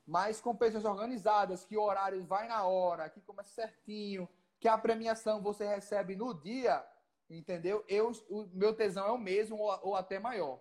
[0.07, 4.29] Mas competições organizadas, que o horário vai na hora, que começa certinho,
[4.64, 6.83] que a premiação você recebe no dia,
[7.29, 7.85] entendeu?
[7.87, 10.59] Eu, o meu tesão é o mesmo ou, ou até maior.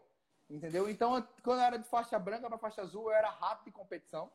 [0.50, 0.90] Entendeu?
[0.90, 4.30] Então, quando eu era de faixa branca para faixa azul, eu era rápido de competição.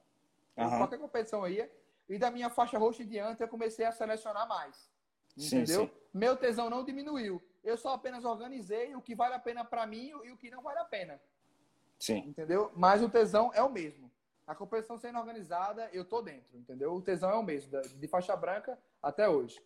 [0.56, 0.70] Uhum.
[0.70, 1.72] Qualquer competição eu ia.
[2.08, 4.90] E da minha faixa roxa em diante eu comecei a selecionar mais.
[5.36, 5.82] Entendeu?
[5.82, 5.92] Sim, sim.
[6.14, 7.42] Meu tesão não diminuiu.
[7.62, 10.62] Eu só apenas organizei o que vale a pena para mim e o que não
[10.62, 11.20] vale a pena.
[11.98, 12.20] Sim.
[12.20, 12.72] Entendeu?
[12.74, 14.10] Mas o tesão é o mesmo.
[14.48, 16.94] A competição sendo organizada, eu tô dentro, entendeu?
[16.94, 19.62] O tesão é o mesmo, de faixa branca até hoje.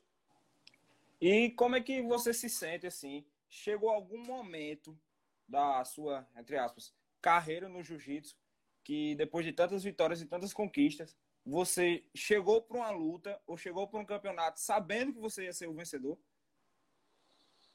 [1.21, 3.25] E como é que você se sente assim?
[3.49, 4.99] Chegou algum momento
[5.47, 8.37] da sua, entre aspas, carreira no jiu-jitsu
[8.83, 11.17] que depois de tantas vitórias e tantas conquistas,
[11.47, 15.69] você chegou para uma luta ou chegou para um campeonato sabendo que você ia ser
[15.69, 16.19] o vencedor?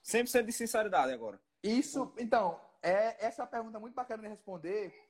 [0.04, 1.40] 100% de sinceridade agora.
[1.64, 5.07] Isso, então, é, essa é uma pergunta muito bacana de responder.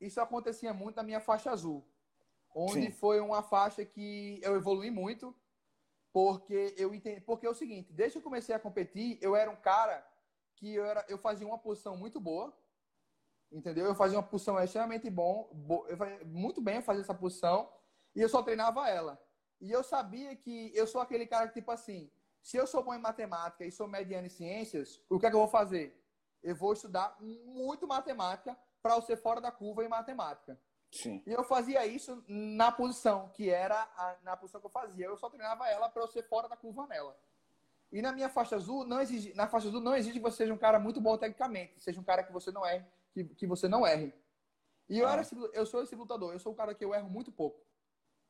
[0.00, 1.86] Isso acontecia muito na minha faixa azul,
[2.54, 2.90] onde Sim.
[2.90, 5.34] foi uma faixa que eu evolui muito.
[6.12, 7.20] Porque eu entendi.
[7.20, 10.04] Porque é o seguinte, desde que eu comecei a competir, eu era um cara
[10.56, 12.56] que eu, era, eu fazia uma posição muito boa.
[13.52, 13.84] Entendeu?
[13.86, 15.50] Eu fazia uma posição extremamente bom,
[15.88, 17.68] eu fazia, muito bem eu fazia essa posição
[18.14, 19.20] e eu só treinava ela.
[19.60, 22.10] E eu sabia que eu sou aquele cara que, tipo assim,
[22.42, 25.34] se eu sou bom em matemática e sou mediano em ciências, o que é que
[25.34, 26.00] eu vou fazer?
[26.42, 30.58] Eu vou estudar muito matemática para eu ser fora da curva em matemática.
[30.92, 31.22] Sim.
[31.26, 35.06] E eu fazia isso na posição, que era a, na posição que eu fazia.
[35.06, 37.16] Eu só treinava ela para eu ser fora da curva nela.
[37.92, 40.54] E na minha faixa azul, não exige, na faixa azul não exige que você seja
[40.54, 43.68] um cara muito bom tecnicamente, seja um cara que você não erre, que, que você
[43.68, 44.12] não erre.
[44.88, 45.12] E eu, ah.
[45.12, 47.64] era eu sou esse lutador, eu sou o cara que eu erro muito pouco.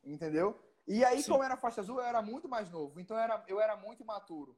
[0.02, 0.58] Entendeu?
[0.86, 1.30] E aí, sim.
[1.30, 3.00] como era faixa azul, eu era muito mais novo.
[3.00, 4.56] Então eu era, eu era muito imaturo.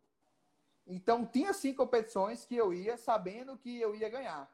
[0.87, 4.51] Então tinha cinco competições que eu ia sabendo que eu ia ganhar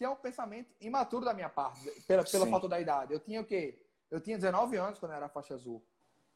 [0.00, 3.12] que é um pensamento imaturo da minha parte, pela, pela falta da idade.
[3.12, 3.86] Eu tinha o quê?
[4.10, 5.86] Eu tinha 19 anos quando eu era faixa azul.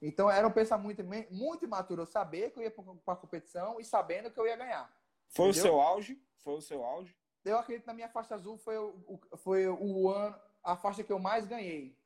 [0.03, 2.03] Então era um pensamento muito, muito imaturo.
[2.03, 4.95] Eu saber que eu ia para a competição e sabendo que eu ia ganhar.
[5.31, 5.63] Foi entendeu?
[5.63, 6.23] o seu auge?
[6.41, 7.17] Foi o seu auge?
[7.43, 11.11] Eu acredito que na minha faixa azul foi o, foi o ano, a faixa que
[11.11, 11.99] eu mais ganhei.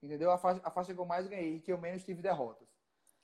[0.00, 0.30] Entendeu?
[0.30, 2.68] A faixa, a faixa que eu mais ganhei e que eu menos tive derrotas.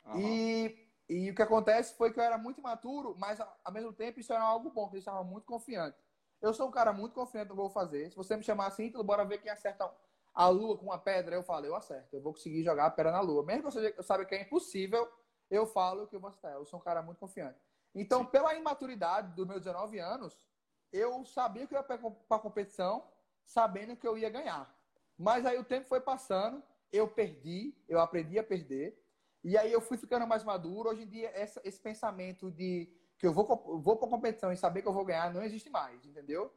[0.05, 0.19] Uhum.
[0.19, 4.19] E, e o que acontece foi que eu era muito imaturo, mas ao mesmo tempo
[4.19, 5.97] isso era algo bom, porque eu estava muito confiante.
[6.40, 8.11] Eu sou um cara muito confiante no que eu vou fazer.
[8.11, 9.90] Se você me chamar assim, então bora ver quem acerta
[10.35, 11.35] a lua com uma pedra.
[11.35, 12.14] Eu falo, eu acerto.
[12.14, 13.42] Eu vou conseguir jogar a pedra na lua.
[13.42, 15.11] Mesmo que você sabe que é impossível,
[15.51, 16.53] eu falo que eu vou acertar.
[16.53, 17.59] Eu sou um cara muito confiante.
[17.94, 18.31] Então, Sim.
[18.31, 20.46] pela imaturidade dos meus 19 anos,
[20.92, 21.96] eu sabia que eu ia para
[22.37, 23.09] a competição,
[23.44, 24.75] sabendo que eu ia ganhar.
[25.18, 29.03] Mas aí o tempo foi passando, eu perdi, eu aprendi a perder.
[29.42, 30.90] E aí eu fui ficando mais maduro.
[30.90, 33.45] Hoje em dia, essa, esse pensamento de que eu vou,
[33.81, 36.53] vou para a competição e saber que eu vou ganhar não existe mais, entendeu?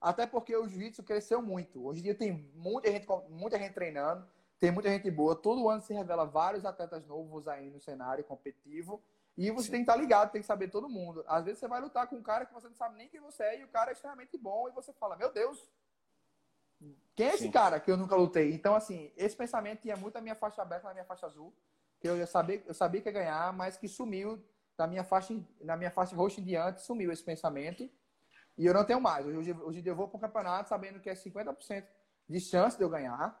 [0.00, 1.84] Até porque o jiu-jitsu cresceu muito.
[1.84, 4.26] Hoje em dia tem muita gente, muita gente treinando,
[4.60, 5.34] tem muita gente boa.
[5.34, 9.02] Todo ano se revela vários atletas novos aí no cenário competitivo.
[9.36, 9.72] E você Sim.
[9.72, 11.24] tem que estar ligado, tem que saber todo mundo.
[11.26, 13.42] Às vezes você vai lutar com um cara que você não sabe nem quem você
[13.42, 15.68] é e o cara é extremamente bom e você fala, meu Deus,
[17.16, 17.50] quem é esse Sim.
[17.50, 18.52] cara que eu nunca lutei?
[18.52, 21.52] Então, assim, esse pensamento tinha muito a minha faixa aberta na minha faixa azul,
[21.98, 24.42] que eu, sabia, eu sabia que ia ganhar, mas que sumiu
[24.76, 27.88] da minha faixa, na minha faixa roxa em diante, sumiu esse pensamento.
[28.56, 29.26] E eu não tenho mais.
[29.26, 31.86] Hoje, hoje eu vou para o campeonato sabendo que é 50%
[32.28, 33.40] de chance de eu ganhar.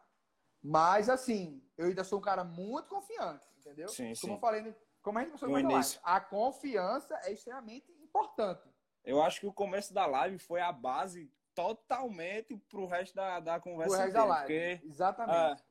[0.62, 3.88] Mas, assim, eu ainda sou um cara muito confiante, entendeu?
[3.88, 4.32] Sim, como sim.
[4.32, 6.00] eu falei, como a gente passou no início.
[6.02, 8.66] a confiança é extremamente importante.
[9.04, 13.40] Eu acho que o começo da live foi a base totalmente para o resto da,
[13.40, 13.94] da conversa.
[13.94, 15.64] Pro resto da live, porque, exatamente.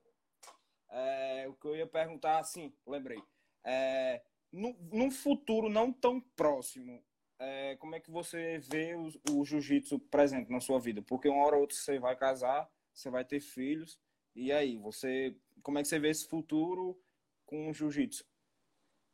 [0.89, 3.21] É, é, o que eu ia perguntar, assim, lembrei.
[3.63, 4.21] É,
[4.54, 7.04] no, num futuro não tão próximo,
[7.39, 11.02] é, como é que você vê o, o jiu-jitsu presente na sua vida?
[11.02, 14.00] Porque uma hora ou outra você vai casar, você vai ter filhos,
[14.36, 17.00] e aí, você, como é que você vê esse futuro
[17.46, 18.26] com o jiu-jitsu?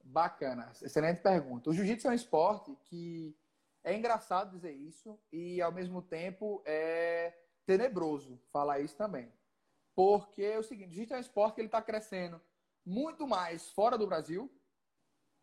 [0.03, 1.69] Bacana, excelente pergunta.
[1.69, 3.35] O jiu-jitsu é um esporte que
[3.83, 7.33] é engraçado dizer isso e ao mesmo tempo é
[7.65, 9.31] tenebroso falar isso também.
[9.93, 12.41] Porque é o seguinte, o jiu-jitsu é um esporte que ele está crescendo
[12.85, 14.49] muito mais fora do Brasil,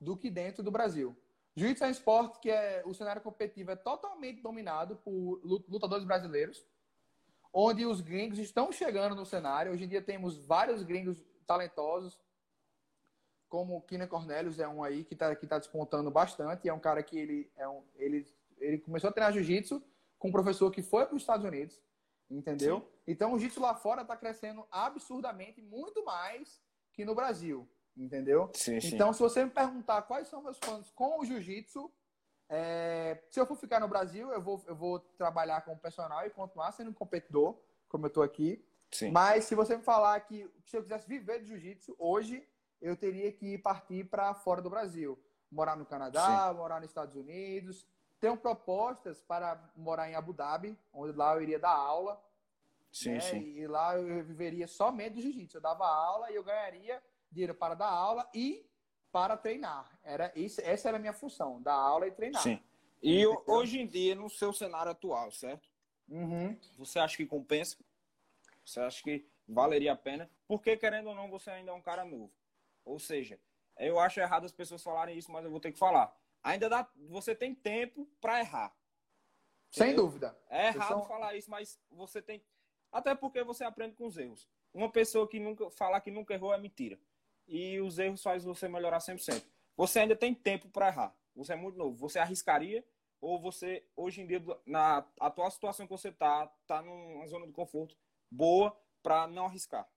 [0.00, 1.16] do que dentro do Brasil.
[1.56, 6.62] Jiu-jitsu é um esporte que é, o cenário competitivo é totalmente dominado por lutadores brasileiros,
[7.52, 9.72] onde os gringos estão chegando no cenário.
[9.72, 12.20] Hoje em dia temos vários gringos talentosos,
[13.48, 16.68] como o Kina Cornelius é um aí que está que tá despontando bastante.
[16.68, 18.26] É um cara que ele, é um, ele,
[18.58, 19.82] ele começou a treinar jiu-jitsu
[20.18, 21.80] com um professor que foi para os Estados Unidos,
[22.30, 22.80] entendeu?
[22.80, 22.86] Sim.
[23.06, 26.60] Então o jiu-jitsu lá fora está crescendo absurdamente, muito mais
[26.92, 28.50] que no Brasil entendeu?
[28.54, 28.94] Sim, sim.
[28.94, 31.90] Então, se você me perguntar quais são meus planos com o jiu-jitsu,
[32.48, 33.22] é...
[33.30, 36.72] se eu for ficar no Brasil, eu vou, eu vou trabalhar como personal e continuar
[36.72, 38.64] sendo um competidor, como eu estou aqui.
[38.90, 39.10] Sim.
[39.10, 42.46] Mas se você me falar que se eu quisesse viver de jiu-jitsu, hoje
[42.80, 45.18] eu teria que partir para fora do Brasil.
[45.50, 46.56] Morar no Canadá, Sim.
[46.56, 47.86] morar nos Estados Unidos.
[48.20, 52.20] Tenho propostas para morar em Abu Dhabi, onde lá eu iria dar aula.
[52.90, 53.20] Sim, né?
[53.20, 53.42] sim.
[53.56, 55.58] E lá eu viveria somente do jiu-jitsu.
[55.58, 57.02] Eu dava aula e eu ganharia
[57.36, 58.66] dinheiro para dar aula e
[59.12, 59.98] para treinar.
[60.02, 62.42] Era isso, essa era a minha função, dar aula e treinar.
[62.42, 62.60] Sim.
[63.02, 63.44] E Entendeu?
[63.46, 65.68] hoje em dia, no seu cenário atual, certo?
[66.08, 66.58] Uhum.
[66.78, 67.76] Você acha que compensa?
[68.64, 70.30] Você acha que valeria a pena?
[70.48, 72.32] Porque, querendo ou não, você ainda é um cara novo.
[72.84, 73.38] Ou seja,
[73.78, 76.16] eu acho errado as pessoas falarem isso, mas eu vou ter que falar.
[76.42, 78.74] Ainda dá, você tem tempo para errar.
[79.70, 80.36] Sem dúvida.
[80.48, 81.04] É errado são...
[81.04, 82.42] falar isso, mas você tem.
[82.90, 84.48] Até porque você aprende com os erros.
[84.72, 86.98] Uma pessoa que nunca falar que nunca errou é mentira
[87.46, 89.42] e os erros fazem você melhorar 100%.
[89.76, 91.14] Você ainda tem tempo para errar.
[91.34, 91.96] Você é muito novo.
[91.96, 92.84] Você arriscaria
[93.20, 97.52] ou você, hoje em dia, na atual situação que você está, está numa zona de
[97.52, 97.96] conforto
[98.30, 99.88] boa para não arriscar?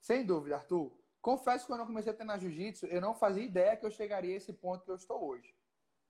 [0.00, 0.92] Sem dúvida, Arthur.
[1.20, 4.34] Confesso que quando eu comecei a treinar jiu-jitsu, eu não fazia ideia que eu chegaria
[4.34, 5.54] a esse ponto que eu estou hoje.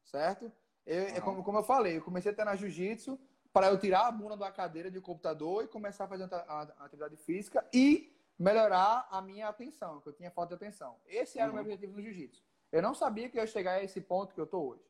[0.05, 0.53] Certo?
[0.85, 1.21] Eu, uhum.
[1.21, 3.19] como, como eu falei, eu comecei a treinar jiu-jitsu
[3.53, 7.17] para eu tirar a bunda da cadeira de computador e começar a fazer a, atividade
[7.17, 10.99] física e melhorar a minha atenção, que eu tinha falta de atenção.
[11.07, 11.53] Esse era uhum.
[11.53, 11.73] o meu uhum.
[11.73, 12.43] objetivo no jiu-jitsu.
[12.71, 14.85] Eu não sabia que eu ia chegar a esse ponto que eu estou hoje.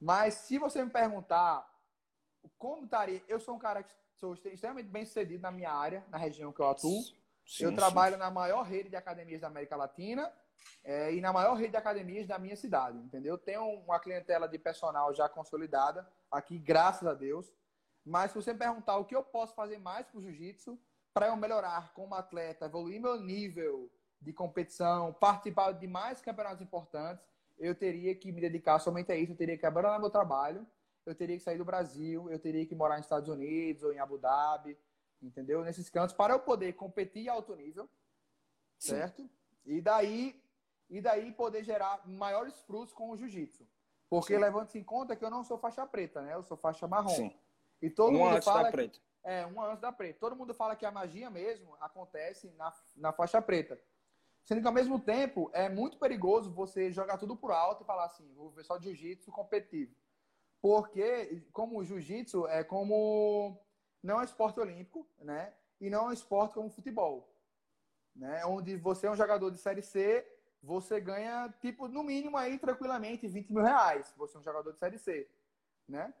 [0.00, 1.66] Mas se você me perguntar
[2.58, 6.18] como estaria, eu sou um cara que sou extremamente bem sucedido na minha área, na
[6.18, 7.02] região que eu atuo.
[7.46, 7.76] Sim, eu sim.
[7.76, 10.32] trabalho na maior rede de academias da América Latina
[10.84, 13.38] é, e na maior rede de academias da minha cidade, entendeu?
[13.38, 17.52] Tenho uma clientela de personal já consolidada aqui, graças a Deus.
[18.04, 20.78] Mas se você me perguntar o que eu posso fazer mais para o jiu-jitsu,
[21.12, 27.24] para eu melhorar como atleta, evoluir meu nível de competição, participar de mais campeonatos importantes,
[27.58, 30.66] eu teria que me dedicar somente a isso, eu teria que abandonar meu trabalho,
[31.04, 33.98] eu teria que sair do Brasil, eu teria que morar nos Estados Unidos ou em
[33.98, 34.78] Abu Dhabi,
[35.20, 35.62] entendeu?
[35.62, 37.88] Nesses cantos, para eu poder competir a alto nível,
[38.78, 38.90] Sim.
[38.90, 39.28] certo?
[39.64, 40.40] E daí,
[40.88, 43.66] e daí poder gerar maiores frutos com o jiu-jitsu.
[44.08, 46.34] Porque levando-se em conta que eu não sou faixa preta, né?
[46.34, 47.08] Eu sou faixa marrom.
[47.08, 47.34] Sim.
[47.80, 48.98] E todo um mundo fala preta.
[49.24, 50.18] É, um antes da preta.
[50.18, 53.80] Todo mundo fala que a magia mesmo acontece na, na faixa preta.
[54.42, 58.06] Sendo que ao mesmo tempo é muito perigoso você jogar tudo por alto e falar
[58.06, 59.94] assim, vou ver só jiu-jitsu competitivo.
[60.60, 63.60] Porque, como o jiu-jitsu é como.
[64.02, 65.52] Não é esporte olímpico, né?
[65.80, 67.32] E não é esporte como futebol.
[68.14, 68.44] Né?
[68.46, 70.26] Onde você é um jogador de Série C,
[70.62, 74.12] você ganha, tipo, no mínimo aí, tranquilamente, 20 mil reais.
[74.16, 75.28] Você é um jogador de Série C.
[75.88, 76.12] Né?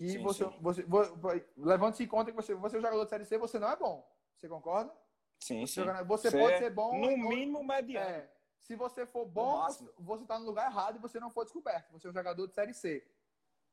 [0.00, 0.58] Que sim, você, sim.
[0.62, 3.58] você, você levando-se em conta que você, você é um jogador de Série C, você
[3.58, 4.10] não é bom.
[4.34, 4.90] Você concorda?
[5.38, 5.84] Sim, sim.
[6.06, 6.98] Você, você pode ser bom.
[6.98, 8.08] No mínimo, mediano.
[8.08, 9.60] É, se você for bom,
[9.98, 11.92] você está no lugar errado e você não for descoberto.
[11.92, 13.06] Você é um jogador de Série C.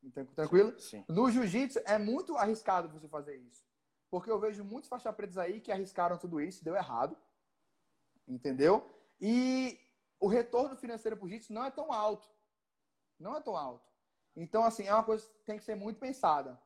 [0.02, 0.78] Então, tranquilo?
[0.78, 1.04] Sim, sim.
[1.08, 3.66] No jiu-jitsu é muito arriscado você fazer isso.
[4.10, 7.16] Porque eu vejo muitos faixa pretos aí que arriscaram tudo isso, deu errado.
[8.26, 8.86] Entendeu?
[9.18, 9.80] E
[10.20, 12.28] o retorno financeiro para o jiu-jitsu não é tão alto.
[13.18, 13.87] Não é tão alto.
[14.38, 16.60] Então, assim, é uma coisa que tem que ser muito pensada.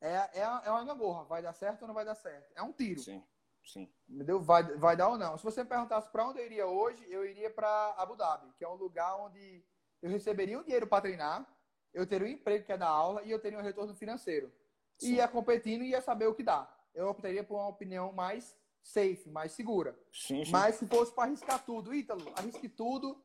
[0.00, 1.24] É, é, é uma gangorra.
[1.24, 2.52] Vai dar certo ou não vai dar certo?
[2.56, 3.00] É um tiro.
[3.00, 3.22] Sim.
[3.64, 3.88] Sim.
[4.08, 4.40] Entendeu?
[4.40, 5.38] Vai, vai dar ou não.
[5.38, 8.64] Se você me perguntasse para onde eu iria hoje, eu iria para Abu Dhabi, que
[8.64, 9.64] é um lugar onde
[10.02, 11.46] eu receberia um dinheiro para treinar,
[11.94, 14.52] eu teria um emprego que é dar aula e eu teria um retorno financeiro.
[14.98, 15.14] Sim.
[15.14, 16.68] Ia competindo e ia saber o que dá.
[16.92, 19.96] Eu optaria por uma opinião mais safe, mais segura.
[20.12, 20.50] Sim, sim.
[20.50, 23.22] Mas se fosse para arriscar tudo, Ítalo, arrisque tudo.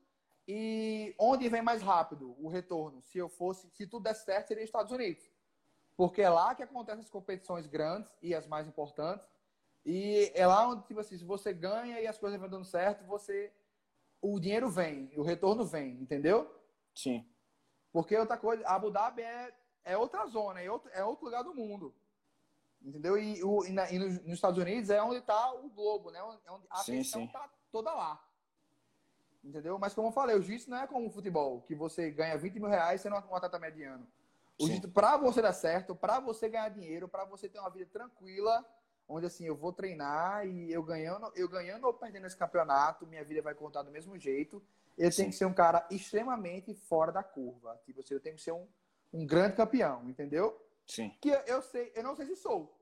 [0.48, 3.02] E onde vem mais rápido o retorno?
[3.02, 5.30] Se eu fosse, se tudo der certo, seria Estados Unidos.
[5.98, 9.28] Porque é lá que acontecem as competições grandes e as mais importantes.
[9.86, 13.06] E é lá onde, tipo assim, se você ganha e as coisas vão dando certo,
[13.06, 13.52] você.
[14.22, 16.52] O dinheiro vem, o retorno vem, entendeu?
[16.94, 17.28] Sim.
[17.92, 21.54] Porque outra coisa, Abu Dhabi é, é outra zona, é outro, é outro lugar do
[21.54, 21.94] mundo.
[22.82, 23.18] Entendeu?
[23.18, 26.20] E, o, e, na, e nos, Estados Unidos é onde está o globo, né?
[26.20, 28.24] É onde a sim, atenção está toda lá.
[29.44, 29.78] Entendeu?
[29.80, 32.60] Mas como eu falei, o jiu-jitsu não é como o futebol, que você ganha 20
[32.60, 34.08] mil reais sendo um atleta mediano.
[34.60, 37.86] O jiu-jitsu, para você dar certo, para você ganhar dinheiro, para você ter uma vida
[37.92, 38.66] tranquila,
[39.08, 43.24] onde assim, eu vou treinar e eu ganhando, eu ganhando ou perdendo esse campeonato, minha
[43.24, 44.62] vida vai contar do mesmo jeito.
[44.98, 45.18] Eu Sim.
[45.18, 47.80] tenho que ser um cara extremamente fora da curva.
[47.86, 48.68] Tipo assim, eu tenho que ser um,
[49.14, 50.60] um grande campeão, entendeu?
[50.86, 51.16] Sim.
[51.22, 52.76] Que eu, eu sei, eu não sei se sou.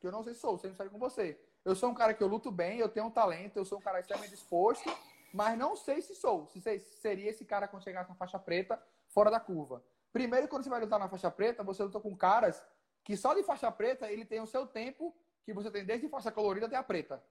[0.00, 1.38] Que eu não sei se sou, sendo sério com você.
[1.64, 3.82] Eu sou um cara que eu luto bem, eu tenho um talento, eu sou um
[3.82, 4.88] cara extremamente disposto,
[5.32, 6.46] mas não sei se sou.
[6.46, 9.84] Se seria esse cara quando chegar na faixa preta, fora da curva.
[10.12, 12.62] Primeiro, quando você vai lutar na faixa preta, você luta com caras
[13.04, 16.30] que só de faixa preta ele tem o seu tempo que você tem desde faixa
[16.30, 17.22] colorida até a preta.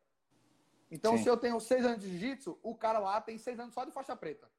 [0.91, 1.23] Então, Sim.
[1.23, 3.91] se eu tenho seis anos de jiu-jitsu, o cara lá tem seis anos só de
[3.91, 4.49] faixa preta.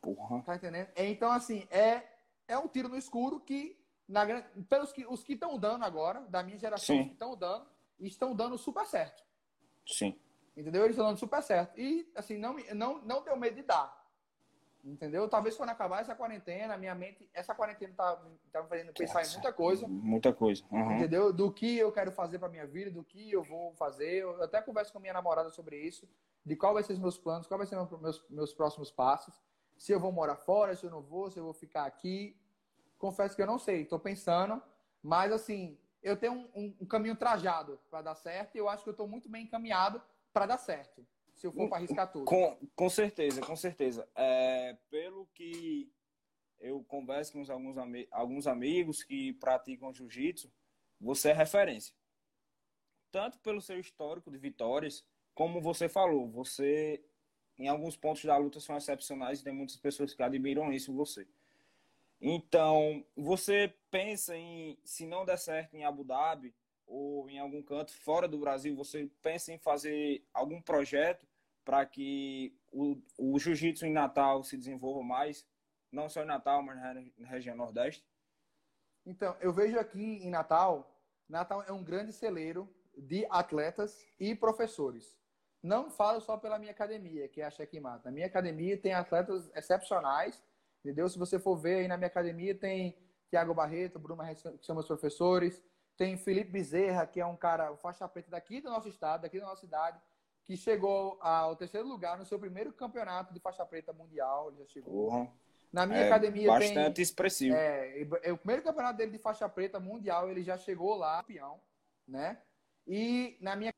[0.00, 0.42] Porra.
[0.42, 0.88] Tá entendendo?
[0.96, 2.02] Então, assim, é,
[2.48, 3.78] é um tiro no escuro que,
[4.08, 4.24] na,
[4.68, 7.04] pelos que os que estão dando agora, da minha geração, Sim.
[7.04, 7.66] que estão dando,
[8.00, 9.22] estão dando super certo.
[9.86, 10.18] Sim.
[10.56, 10.84] Entendeu?
[10.84, 11.78] Eles estão dando super certo.
[11.78, 14.06] E, assim, não, não, não tenho medo de dar.
[14.82, 15.28] Entendeu?
[15.28, 18.16] Talvez quando acabar essa quarentena, minha mente, essa quarentena tá,
[18.52, 19.88] tá me fazendo pensar Nossa, em muita coisa.
[19.88, 20.64] Muita coisa.
[20.70, 20.92] Uhum.
[20.92, 21.32] Entendeu?
[21.32, 24.22] Do que eu quero fazer para minha vida, do que eu vou fazer.
[24.22, 26.08] Eu até converso com minha namorada sobre isso,
[26.44, 29.34] de qual vai ser os meus planos, qual vai ser meus, meus próximos passos.
[29.76, 32.40] Se eu vou morar fora, se eu não vou, se eu vou ficar aqui.
[32.96, 34.62] Confesso que eu não sei, estou pensando,
[35.02, 38.84] mas assim, eu tenho um, um, um caminho trajado para dar certo e eu acho
[38.84, 40.00] que eu estou muito bem encaminhado
[40.36, 42.26] para dar certo se eu for para arriscar tudo.
[42.26, 44.06] Com, com certeza, com certeza.
[44.14, 45.90] É, pelo que
[46.58, 47.76] eu converso com alguns,
[48.10, 50.52] alguns amigos que praticam jiu-jitsu,
[51.00, 51.94] você é referência.
[53.10, 57.02] Tanto pelo seu histórico de vitórias, como você falou, você,
[57.58, 61.26] em alguns pontos da luta, são excepcionais e tem muitas pessoas que admiram isso você.
[62.20, 66.54] Então, você pensa em, se não der certo em Abu Dhabi,
[66.86, 71.26] ou em algum canto fora do Brasil, você pensa em fazer algum projeto
[71.64, 75.44] para que o, o jiu-jitsu em Natal se desenvolva mais,
[75.90, 76.76] não só em Natal, mas
[77.18, 78.06] na região Nordeste?
[79.04, 80.96] Então, eu vejo aqui em Natal,
[81.28, 85.18] Natal é um grande celeiro de atletas e professores.
[85.62, 88.04] Não falo só pela minha academia, que é a Checkmate.
[88.04, 90.42] Na minha academia tem atletas excepcionais,
[90.84, 91.08] entendeu?
[91.08, 92.96] Se você for ver aí na minha academia tem
[93.28, 94.22] Tiago Barreto, Bruno
[94.58, 95.62] que são meus professores,
[95.96, 99.46] tem Felipe Bezerra, que é um cara, faixa preta daqui do nosso estado, daqui da
[99.46, 100.00] nossa cidade,
[100.44, 104.48] que chegou ao terceiro lugar no seu primeiro campeonato de faixa preta mundial.
[104.48, 105.10] Ele já chegou.
[105.10, 105.32] Uhum.
[105.72, 107.56] Na minha é academia bastante tem, expressivo.
[107.56, 111.60] É, é, o primeiro campeonato dele de faixa preta mundial, ele já chegou lá, campeão,
[112.06, 112.40] né?
[112.86, 113.72] E na minha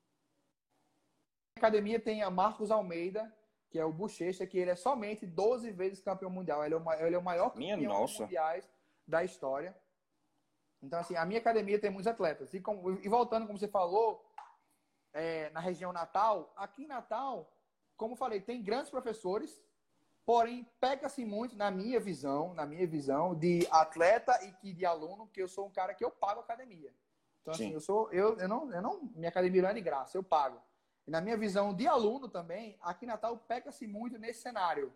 [1.57, 3.33] academia tem a Marcos Almeida,
[3.71, 6.64] que é o bochecha, que ele é somente 12 vezes campeão mundial.
[6.64, 8.23] Ele é o, ele é o maior minha campeão nossa.
[8.23, 8.69] mundiais
[9.07, 9.75] da história.
[10.83, 12.55] Então, assim, a minha academia tem muitos atletas.
[12.55, 14.24] E, como, e voltando, como você falou,
[15.12, 17.53] é, na região Natal, aqui em Natal,
[17.97, 19.61] como falei, tem grandes professores,
[20.24, 25.26] porém peca-se muito, na minha visão, na minha visão, de atleta e que de aluno,
[25.26, 26.95] porque eu sou um cara que eu pago academia.
[27.43, 27.74] Então, assim, Sim.
[27.74, 30.61] eu sou, eu, eu, não, eu não, minha academia não é de graça, eu pago.
[31.07, 34.93] E na minha visão de aluno também, aqui em Natal peca-se muito nesse cenário,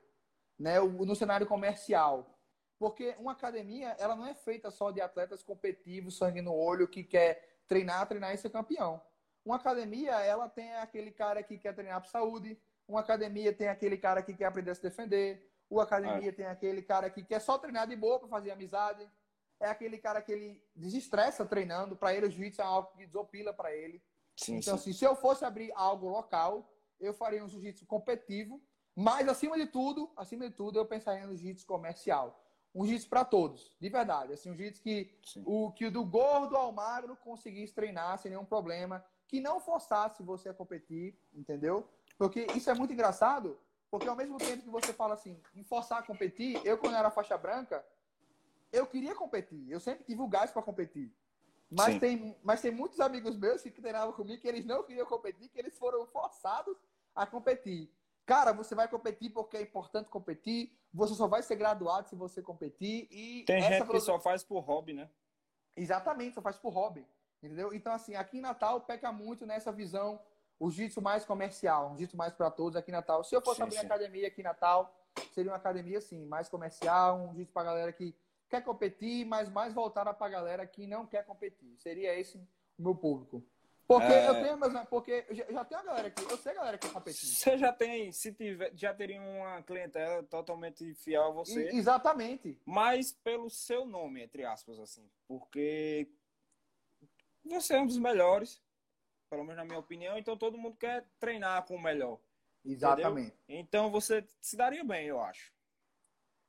[0.59, 2.39] né, no cenário comercial.
[2.83, 7.05] Porque uma academia, ela não é feita só de atletas competitivos, sangue no olho, que
[7.05, 9.01] quer treinar, treinar e ser campeão.
[9.45, 12.61] Uma academia, ela tem aquele cara que quer treinar para saúde.
[12.89, 15.49] Uma academia tem aquele cara que quer aprender a se defender.
[15.71, 16.33] Uma academia é.
[16.33, 19.09] tem aquele cara que quer só treinar de boa para fazer amizade.
[19.61, 21.95] É aquele cara que ele desestressa treinando.
[21.95, 24.03] Para ele, o jiu-jitsu é algo que desopila para ele.
[24.37, 24.91] Sim, então, sim.
[24.91, 26.69] assim, se eu fosse abrir algo local,
[26.99, 28.61] eu faria um jiu-jitsu competitivo.
[28.93, 32.42] Mas, acima de tudo, acima de tudo, eu pensaria no jiu-jitsu comercial
[32.75, 34.33] um jiu-jitsu para todos, de verdade.
[34.33, 35.15] Assim, um jiu-jitsu que
[35.45, 40.23] o que o do gordo ao magro conseguisse treinar sem nenhum problema, que não forçasse
[40.23, 41.89] você a competir, entendeu?
[42.19, 43.59] Porque isso é muito engraçado,
[43.91, 47.11] porque ao mesmo tempo que você fala assim, em forçar a competir, eu quando era
[47.11, 47.85] faixa branca,
[48.73, 51.13] eu queria competir, eu sempre tive o gás para competir.
[51.71, 55.49] Mas tem, mas tem muitos amigos meus que treinavam comigo que eles não queriam competir,
[55.49, 56.77] que eles foram forçados
[57.15, 57.91] a competir.
[58.25, 62.41] Cara, você vai competir porque é importante competir, você só vai ser graduado se você
[62.41, 65.11] competir e tem gente que só faz por hobby, né?
[65.77, 67.07] Exatamente, só faz por hobby.
[67.43, 67.75] Entendeu?
[67.75, 70.21] Então, assim, aqui em Natal peca muito nessa visão,
[70.61, 73.25] o jiu-jitsu mais comercial, um jiu-jitsu mais para todos aqui em Natal.
[73.25, 73.87] Se eu fosse sim, abrir sim.
[73.87, 74.95] academia aqui em Natal,
[75.33, 78.15] seria uma academia, assim, mais comercial, um jiu-jitsu para galera que
[78.49, 81.77] quer competir, mas mais voltada para galera que não quer competir.
[81.79, 82.39] Seria esse
[82.79, 83.45] o meu público.
[83.93, 84.29] Porque é...
[84.29, 86.87] eu tenho, mas, porque já, já tenho a galera aqui, eu sei a galera que
[86.87, 87.29] quer competir.
[87.29, 91.71] Você já tem, se tiver, já teria uma clientela totalmente fiel a você.
[91.71, 92.59] E, exatamente.
[92.65, 95.09] Mas pelo seu nome, entre aspas, assim.
[95.27, 96.09] Porque
[97.45, 98.63] você é um dos melhores,
[99.29, 102.19] pelo menos na minha opinião, então todo mundo quer treinar com o melhor.
[102.65, 103.35] Exatamente.
[103.45, 103.61] Entendeu?
[103.61, 105.53] Então você se daria bem, eu acho.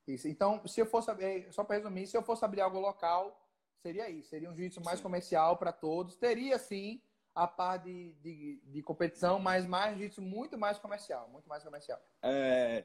[0.06, 0.28] Isso.
[0.28, 1.10] Então, se eu fosse,
[1.50, 3.40] só para resumir, se eu fosse abrir algo local,
[3.82, 4.28] seria isso.
[4.28, 6.16] Seria um jiu-jitsu mais comercial para todos.
[6.16, 7.00] Teria, sim,
[7.34, 11.28] a par de, de, de competição, mas mais jiu-jitsu muito mais comercial.
[11.28, 12.00] Muito mais comercial.
[12.22, 12.84] É,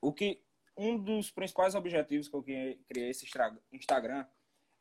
[0.00, 0.42] o que,
[0.76, 3.26] um dos principais objetivos que eu criei esse
[3.72, 4.26] Instagram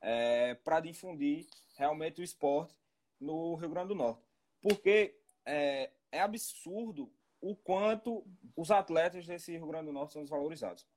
[0.02, 2.74] é para difundir realmente o esporte
[3.20, 4.24] no Rio Grande do Norte.
[4.62, 7.12] Porque é, é absurdo
[7.42, 8.26] o quanto
[8.56, 10.88] os atletas desse Rio Grande do Norte são desvalorizados.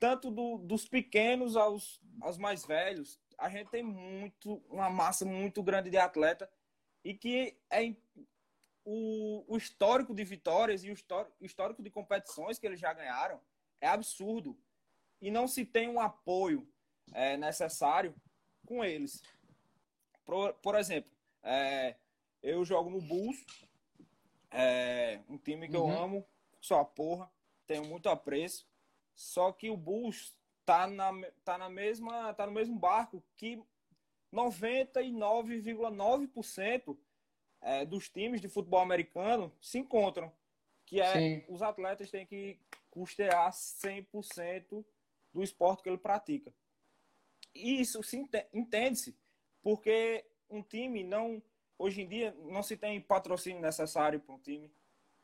[0.00, 5.62] Tanto do, dos pequenos aos, aos mais velhos, a gente tem muito uma massa muito
[5.62, 6.50] grande de atleta
[7.04, 7.94] e que é
[8.84, 10.96] o, o histórico de vitórias e o
[11.44, 13.40] histórico de competições que eles já ganharam
[13.80, 14.58] é absurdo
[15.20, 16.66] e não se tem um apoio
[17.12, 18.14] é, necessário
[18.66, 19.22] com eles.
[20.24, 21.10] Por, por exemplo,
[21.42, 21.96] é,
[22.42, 23.44] eu jogo no Bulls,
[24.50, 25.90] é, um time que uhum.
[25.90, 26.26] eu amo,
[26.60, 27.30] só a porra,
[27.66, 28.66] tenho muito apreço.
[29.14, 30.34] Só que o Bulls
[30.64, 31.10] tá, na,
[31.44, 33.62] tá, na mesma, tá no mesmo barco que
[34.34, 36.98] 99,9%
[37.62, 40.32] é, dos times de futebol americano se encontram.
[40.84, 41.44] Que é Sim.
[41.48, 42.58] os atletas têm que
[42.90, 44.84] custear 100%
[45.32, 46.52] do esporte que ele pratica.
[47.54, 48.22] E isso se
[48.52, 49.16] entende-se
[49.62, 51.42] porque um time não.
[51.78, 54.70] Hoje em dia não se tem patrocínio necessário para um time,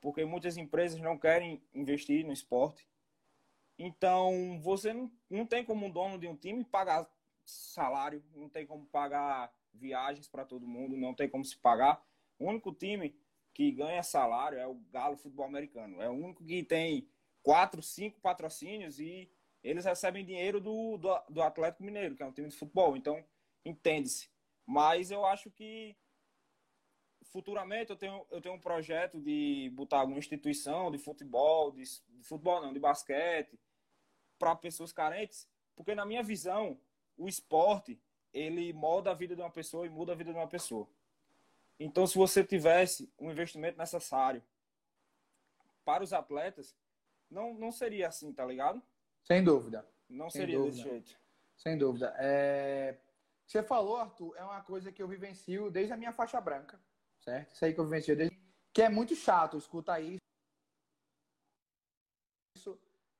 [0.00, 2.88] porque muitas empresas não querem investir no esporte.
[3.78, 7.08] Então, você não, não tem como um dono de um time pagar
[7.50, 12.02] salário, não tem como pagar viagens para todo mundo, não tem como se pagar.
[12.38, 13.14] O único time
[13.52, 16.00] que ganha salário é o Galo Futebol Americano.
[16.00, 17.08] É o único que tem
[17.42, 19.30] quatro, cinco patrocínios e
[19.62, 22.96] eles recebem dinheiro do, do, do Atlético Mineiro, que é um time de futebol.
[22.96, 23.22] Então,
[23.64, 24.30] entende-se.
[24.66, 25.96] Mas eu acho que
[27.24, 32.22] futuramente eu tenho, eu tenho um projeto de botar alguma instituição de futebol, de, de
[32.22, 33.58] futebol não, de basquete,
[34.38, 36.80] para pessoas carentes, porque na minha visão,
[37.20, 38.00] o esporte,
[38.32, 40.88] ele molda a vida de uma pessoa e muda a vida de uma pessoa.
[41.78, 44.42] Então, se você tivesse um investimento necessário
[45.84, 46.74] para os atletas,
[47.30, 48.82] não, não seria assim, tá ligado?
[49.22, 49.86] Sem dúvida.
[50.08, 50.76] Não Sem seria dúvida.
[50.76, 51.20] desse jeito.
[51.56, 52.14] Sem dúvida.
[52.18, 52.98] É...
[53.46, 56.80] Você falou, Arthur, é uma coisa que eu vivencio desde a minha faixa branca,
[57.18, 57.52] certo?
[57.54, 58.34] Isso aí que eu vivencio desde...
[58.72, 60.19] Que é muito chato escutar isso.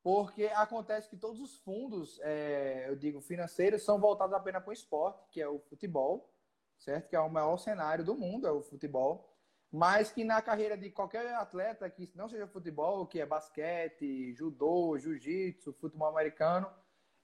[0.02, 4.72] Porque acontece que todos os fundos, é, eu digo, financeiros, são voltados apenas para o
[4.72, 6.32] esporte, que é o futebol,
[6.78, 7.08] certo?
[7.08, 9.30] Que é o maior cenário do mundo, é o futebol
[9.70, 14.98] mas que na carreira de qualquer atleta que não seja futebol, que é basquete, judô,
[14.98, 16.68] jiu-jitsu, futebol americano,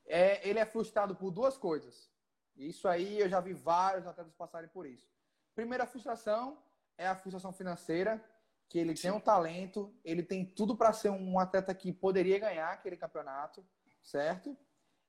[0.04, 2.08] é, ele é frustrado por duas coisas.
[2.56, 5.10] Isso aí eu já vi vários atletas passarem por isso.
[5.54, 6.62] Primeira frustração
[6.96, 8.24] é a frustração financeira,
[8.68, 9.02] que ele Sim.
[9.02, 13.64] tem um talento, ele tem tudo para ser um atleta que poderia ganhar aquele campeonato,
[14.02, 14.56] certo?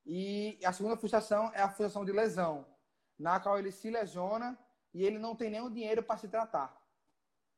[0.05, 2.65] E a segunda frustração é a frustração de lesão,
[3.17, 4.57] na qual ele se lesiona
[4.93, 6.81] e ele não tem nenhum dinheiro para se tratar.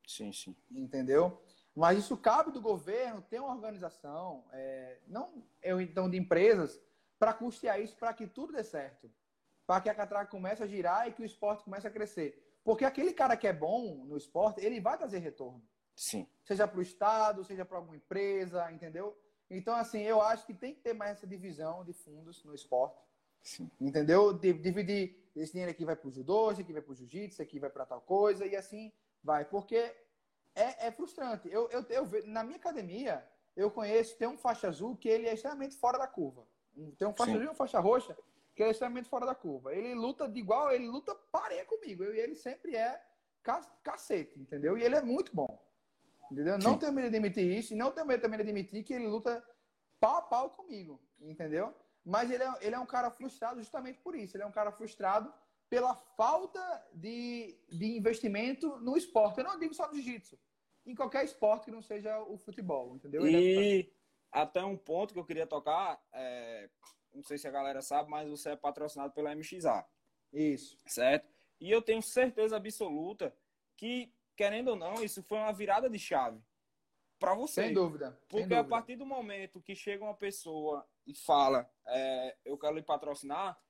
[0.07, 0.55] Sim, sim.
[0.71, 1.41] Entendeu?
[1.75, 6.81] Mas isso cabe do governo ter uma organização, é, não eu então de empresas,
[7.19, 9.11] para custear isso para que tudo dê certo.
[9.67, 12.59] Para que a catraca comece a girar e que o esporte comece a crescer.
[12.63, 15.63] Porque aquele cara que é bom no esporte, ele vai trazer retorno.
[15.99, 16.25] Sim.
[16.45, 19.17] Seja para o Estado, seja para alguma empresa, entendeu?
[19.49, 23.01] Então, assim, eu acho que tem que ter mais essa divisão de fundos no esporte.
[23.41, 23.69] Sim.
[23.81, 24.31] Entendeu?
[24.31, 27.41] Dividir esse dinheiro aqui vai para o judô, esse aqui vai para o jiu-jitsu, esse
[27.41, 29.93] aqui vai para tal coisa, e assim Vai, porque
[30.55, 31.49] é, é frustrante.
[31.51, 33.25] Eu, eu, eu, na minha academia,
[33.55, 36.47] eu conheço, tem um faixa azul que ele é extremamente fora da curva.
[36.97, 37.37] Tem um faixa Sim.
[37.37, 38.17] azul e uma faixa roxa
[38.55, 39.73] que é extremamente fora da curva.
[39.73, 42.03] Ele luta de igual, ele luta pareia comigo.
[42.03, 43.01] Eu, e ele sempre é
[43.83, 44.77] cacete, entendeu?
[44.77, 45.68] E ele é muito bom.
[46.31, 46.57] Entendeu?
[46.59, 49.07] Não tenho medo de admitir isso, e não tenho medo também de admitir que ele
[49.07, 49.43] luta
[49.99, 51.73] pau a pau comigo, entendeu?
[52.05, 54.35] Mas ele é, ele é um cara frustrado justamente por isso.
[54.35, 55.33] Ele é um cara frustrado
[55.69, 56.59] pela falta
[56.93, 59.37] de, de investimento no esporte.
[59.37, 60.39] Eu não digo só no jiu-jitsu.
[60.85, 63.27] Em qualquer esporte que não seja o futebol, entendeu?
[63.27, 63.91] E é...
[64.31, 66.69] até um ponto que eu queria tocar, é...
[67.13, 69.85] não sei se a galera sabe, mas você é patrocinado pela MXA.
[70.33, 70.79] Isso.
[70.87, 71.31] Certo?
[71.59, 73.35] E eu tenho certeza absoluta
[73.75, 76.41] que, querendo ou não, isso foi uma virada de chave
[77.19, 77.63] para você.
[77.63, 78.17] Sem dúvida.
[78.29, 78.61] Porque Sem dúvida.
[78.61, 83.61] a partir do momento que chega uma pessoa e fala, é, eu quero lhe patrocinar,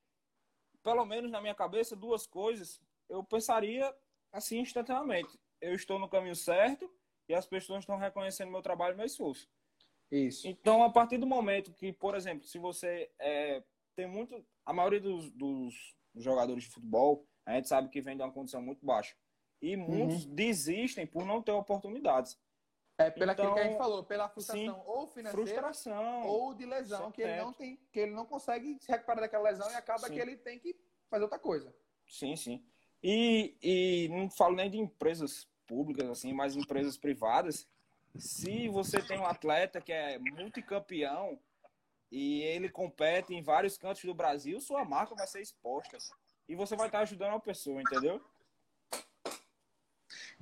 [0.84, 3.91] pelo menos na minha cabeça, duas coisas eu pensaria
[4.32, 5.39] assim instantaneamente.
[5.59, 6.88] Eu estou no caminho certo
[7.28, 9.49] e as pessoas estão reconhecendo meu trabalho e meu esforço.
[10.11, 10.47] Isso.
[10.47, 13.63] Então, a partir do momento que, por exemplo, se você é,
[13.95, 14.45] tem muito.
[14.63, 18.61] A maioria dos, dos, jogadores de futebol, a gente sabe que vem de uma condição
[18.61, 19.15] muito baixa.
[19.62, 20.36] E muitos uhum.
[20.36, 22.39] desistem por não ter oportunidades.
[22.97, 26.66] É pela então, que a gente falou, pela frustração sim, ou financeira frustração, ou de
[26.66, 30.07] lesão, que ele não tem, que ele não consegue se recuperar daquela lesão e acaba
[30.07, 30.14] sim.
[30.14, 30.76] que ele tem que
[31.10, 31.74] fazer outra coisa.
[32.05, 32.62] Sim, sim.
[33.01, 37.66] E, e não falo nem de empresas públicas, assim, mas empresas privadas.
[38.18, 41.39] Se você tem um atleta que é multicampeão
[42.12, 45.97] e ele compete em vários cantos do Brasil, sua marca vai ser exposta.
[46.49, 48.22] E você vai estar ajudando a pessoa, entendeu?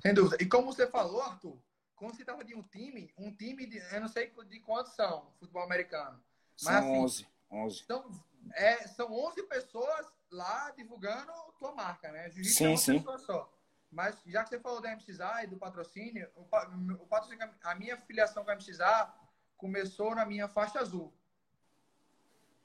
[0.00, 0.36] Sem dúvida.
[0.40, 1.58] E como você falou, Arthur,
[1.96, 5.32] quando se trata de um time, um time, de, eu não sei de quantos são,
[5.38, 6.22] futebol americano.
[6.62, 7.28] Mas, são assim, 11.
[7.50, 7.84] 11.
[7.84, 8.24] São,
[8.54, 12.30] é, são 11 pessoas lá divulgando tua marca, né?
[12.30, 12.98] Jiu-jitsu sim, é uma sim.
[12.98, 13.52] pessoa só.
[13.90, 17.96] Mas já que você falou da MXA e do patrocínio, o, o patrocínio, a minha
[17.96, 19.14] filiação com a MXA
[19.56, 21.12] começou na minha faixa azul.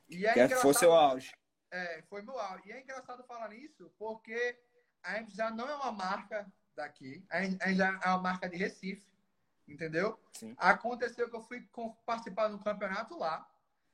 [0.09, 1.34] E é que foi seu auge.
[1.71, 2.67] É, foi meu auge.
[2.67, 4.59] E é engraçado falar nisso porque
[5.01, 9.13] a MXA não é uma marca daqui, a MXA é uma marca de Recife
[9.67, 10.19] entendeu?
[10.34, 10.55] Sim.
[10.57, 11.67] Aconteceu que eu fui
[12.05, 13.47] participar de um campeonato lá,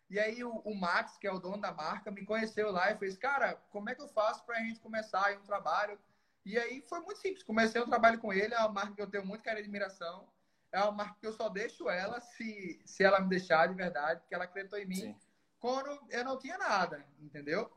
[0.09, 2.97] e aí o, o, Max, que é o dono da marca, me conheceu lá e
[2.97, 5.99] fez, cara, como é que eu faço para a gente começar aí um trabalho?
[6.43, 9.09] E aí foi muito simples, comecei um trabalho com ele, é uma marca que eu
[9.09, 10.27] tenho muito carinho e admiração,
[10.71, 14.21] é uma marca que eu só deixo ela se, se ela me deixar de verdade,
[14.21, 15.15] porque ela acreditou em mim Sim.
[15.59, 17.71] quando eu não tinha nada, entendeu?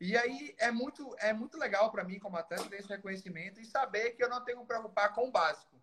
[0.00, 3.64] E aí é muito, é muito legal para mim como atleta ter esse reconhecimento e
[3.64, 5.76] saber que eu não tenho que me preocupar com o básico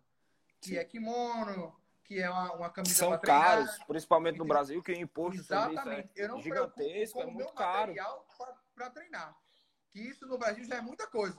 [0.64, 4.96] que é kimono, que é uma, uma camisa São caros, principalmente no Brasil, que o
[4.96, 6.10] imposto Exatamente.
[6.16, 7.94] é eu não gigantesco, é muito caro.
[8.74, 9.36] para treinar.
[9.90, 11.38] Que isso no Brasil já é muita coisa.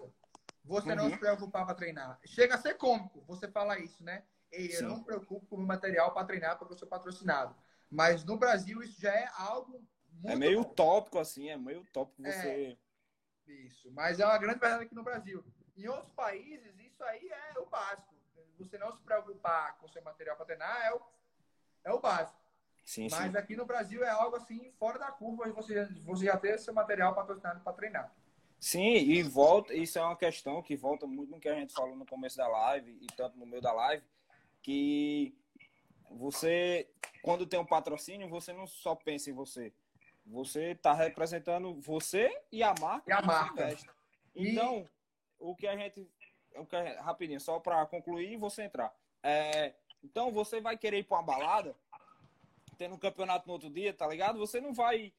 [0.63, 0.95] Você uhum.
[0.95, 2.19] não se preocupar para treinar.
[2.25, 4.23] Chega a ser cômico você falar isso, né?
[4.51, 4.85] Ei, eu Sim.
[4.85, 7.55] não me preocupo com o material para treinar porque eu sou patrocinado.
[7.89, 9.85] Mas no Brasil isso já é algo
[10.15, 10.69] muito É meio bom.
[10.69, 12.31] utópico, assim, é meio utópico é.
[12.31, 12.77] você...
[13.47, 13.91] É, isso.
[13.91, 15.43] Mas é uma grande verdade aqui no Brasil.
[15.77, 18.15] Em outros países, isso isso aí é o básico.
[18.57, 21.01] Você não se preocupar com seu material para treinar é o,
[21.83, 22.39] é o básico.
[22.85, 23.37] Sim, Mas sim.
[23.37, 27.13] aqui no Brasil é algo assim, fora da curva, você, você já ter seu material
[27.13, 28.15] patrocinado para treinar.
[28.59, 31.95] Sim, e volta, isso é uma questão que volta muito no que a gente falou
[31.95, 34.05] no começo da live e tanto no meio da live,
[34.61, 35.35] que
[36.09, 36.87] você,
[37.21, 39.73] quando tem um patrocínio, você não só pensa em você.
[40.25, 43.09] Você está representando você e a marca.
[43.09, 43.77] E a marca.
[44.35, 44.87] Então,
[45.39, 46.09] o que a gente.
[46.55, 48.93] O que rapidinho, só para concluir e você entrar.
[49.21, 51.75] É, então, você vai querer ir para uma balada,
[52.77, 54.39] tendo um campeonato no outro dia, tá ligado?
[54.39, 55.13] Você não vai.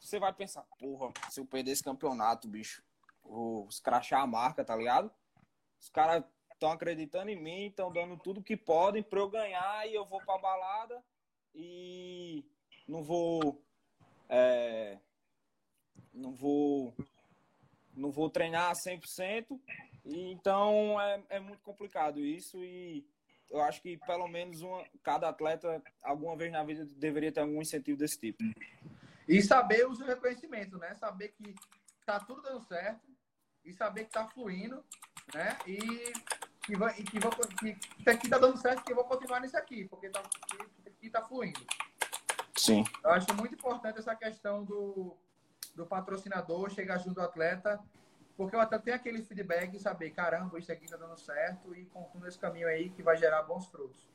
[0.00, 2.82] Você vai pensar, porra, se eu perder esse campeonato, bicho,
[3.22, 5.12] vou escrachar a marca, tá ligado?
[5.78, 9.94] Os caras estão acreditando em mim, estão dando tudo que podem para eu ganhar e
[9.94, 11.02] eu vou pra balada
[11.54, 12.44] e
[12.86, 13.64] não vou.
[14.30, 14.96] É,
[16.14, 16.94] não vou.
[17.94, 19.60] Não vou treinar 100%.
[20.04, 23.04] E, então é, é muito complicado isso e
[23.50, 27.60] eu acho que pelo menos uma, cada atleta, alguma vez na vida, deveria ter algum
[27.60, 28.42] incentivo desse tipo.
[29.28, 30.94] E saber o seu né?
[30.94, 31.54] Saber que
[32.06, 33.06] tá tudo dando certo
[33.64, 34.82] e saber que tá fluindo,
[35.34, 35.58] né?
[35.66, 36.12] E
[36.62, 39.56] que, vai, e que, vou, que aqui tá dando certo que eu vou continuar nisso
[39.56, 41.60] aqui, porque tá, que, que tá fluindo.
[42.60, 42.84] Sim.
[43.02, 45.16] Eu acho muito importante essa questão do,
[45.74, 47.82] do patrocinador chegar junto ao atleta,
[48.36, 51.86] porque o atleta tem aquele feedback e saber, caramba, isso aqui tá dando certo e
[51.86, 54.08] continua esse caminho aí que vai gerar bons frutos.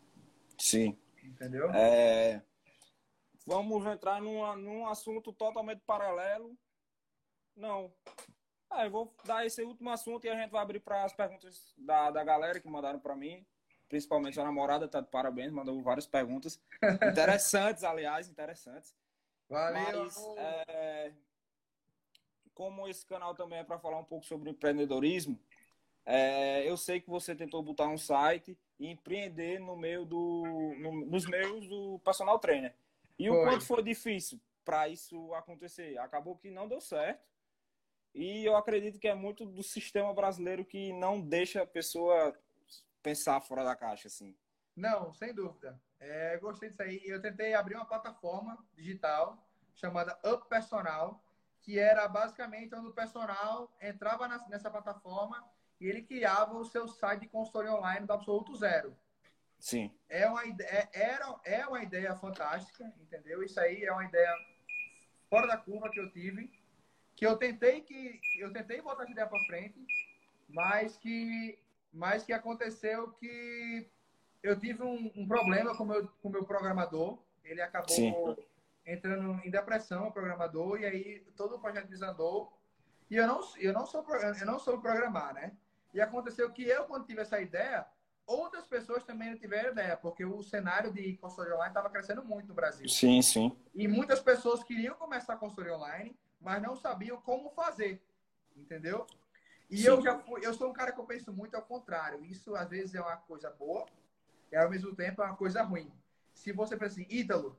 [0.60, 0.98] Sim.
[1.24, 1.72] Entendeu?
[1.72, 2.42] É,
[3.46, 6.58] Vamos entrar numa, num assunto totalmente paralelo.
[7.56, 7.94] Não.
[8.70, 11.74] Ah, eu vou dar esse último assunto e a gente vai abrir para as perguntas
[11.78, 13.46] da, da galera que mandaram para mim.
[13.96, 16.62] Principalmente a namorada, tá de parabéns, mandou várias perguntas.
[17.10, 18.94] Interessantes, aliás, interessantes.
[19.48, 20.04] Valeu.
[20.04, 21.14] Mas, é,
[22.54, 25.40] como esse canal também é para falar um pouco sobre empreendedorismo,
[26.06, 30.44] é, eu sei que você tentou botar um site e empreender no meio do,
[30.78, 32.76] no, nos meios do personal trainer.
[33.18, 33.38] E Foi.
[33.38, 35.98] o quanto foi difícil para isso acontecer?
[36.00, 37.26] Acabou que não deu certo.
[38.14, 42.38] E eu acredito que é muito do sistema brasileiro que não deixa a pessoa
[43.06, 44.36] pensar fora da caixa, assim.
[44.76, 45.80] Não, sem dúvida.
[46.00, 47.02] É, gostei disso aí.
[47.06, 51.24] Eu tentei abrir uma plataforma digital chamada Up Personal,
[51.62, 55.48] que era basicamente onde o personal entrava nessa plataforma
[55.80, 58.98] e ele criava o seu site de consultoria online do absoluto zero.
[59.60, 63.42] Sim, É uma ideia, era, é uma ideia fantástica, entendeu?
[63.44, 64.34] Isso aí é uma ideia
[65.30, 66.52] fora da curva que eu tive,
[67.16, 69.80] que eu tentei que eu tentei botar essa ideia para frente,
[70.50, 71.58] mas que
[71.96, 73.90] mas que aconteceu que
[74.44, 78.14] eu tive um, um problema com o meu com o meu programador, ele acabou Sim.
[78.86, 82.52] entrando em depressão, o programador, e aí todo o projeto desandou.
[83.10, 84.06] E eu não eu não sou
[84.40, 85.54] eu não sou programar, né?
[85.94, 87.88] E aconteceu que eu quando tive essa ideia
[88.28, 92.48] outras pessoas também não tiveram ideia, porque o cenário de consultoria online estava crescendo muito
[92.48, 92.90] no Brasil.
[92.90, 93.56] sim, sim.
[93.74, 98.04] E muitas pessoas queriam começar a consultoria online, mas não sabiam como fazer,
[98.56, 99.06] entendeu?
[99.70, 99.88] E Sim.
[99.88, 102.24] eu já fui, eu sou um cara que eu penso muito ao contrário.
[102.24, 103.86] Isso às vezes é uma coisa boa
[104.52, 105.92] e ao mesmo tempo é uma coisa ruim.
[106.34, 107.58] Se você pensa assim, Ítalo,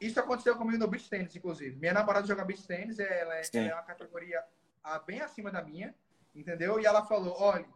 [0.00, 1.76] isso aconteceu comigo no beach tennis, inclusive.
[1.76, 4.44] Minha namorada joga beach tennis, ela é, ela é uma categoria
[4.82, 5.94] ah, bem acima da minha,
[6.34, 6.80] entendeu?
[6.80, 7.66] E ela falou, olha,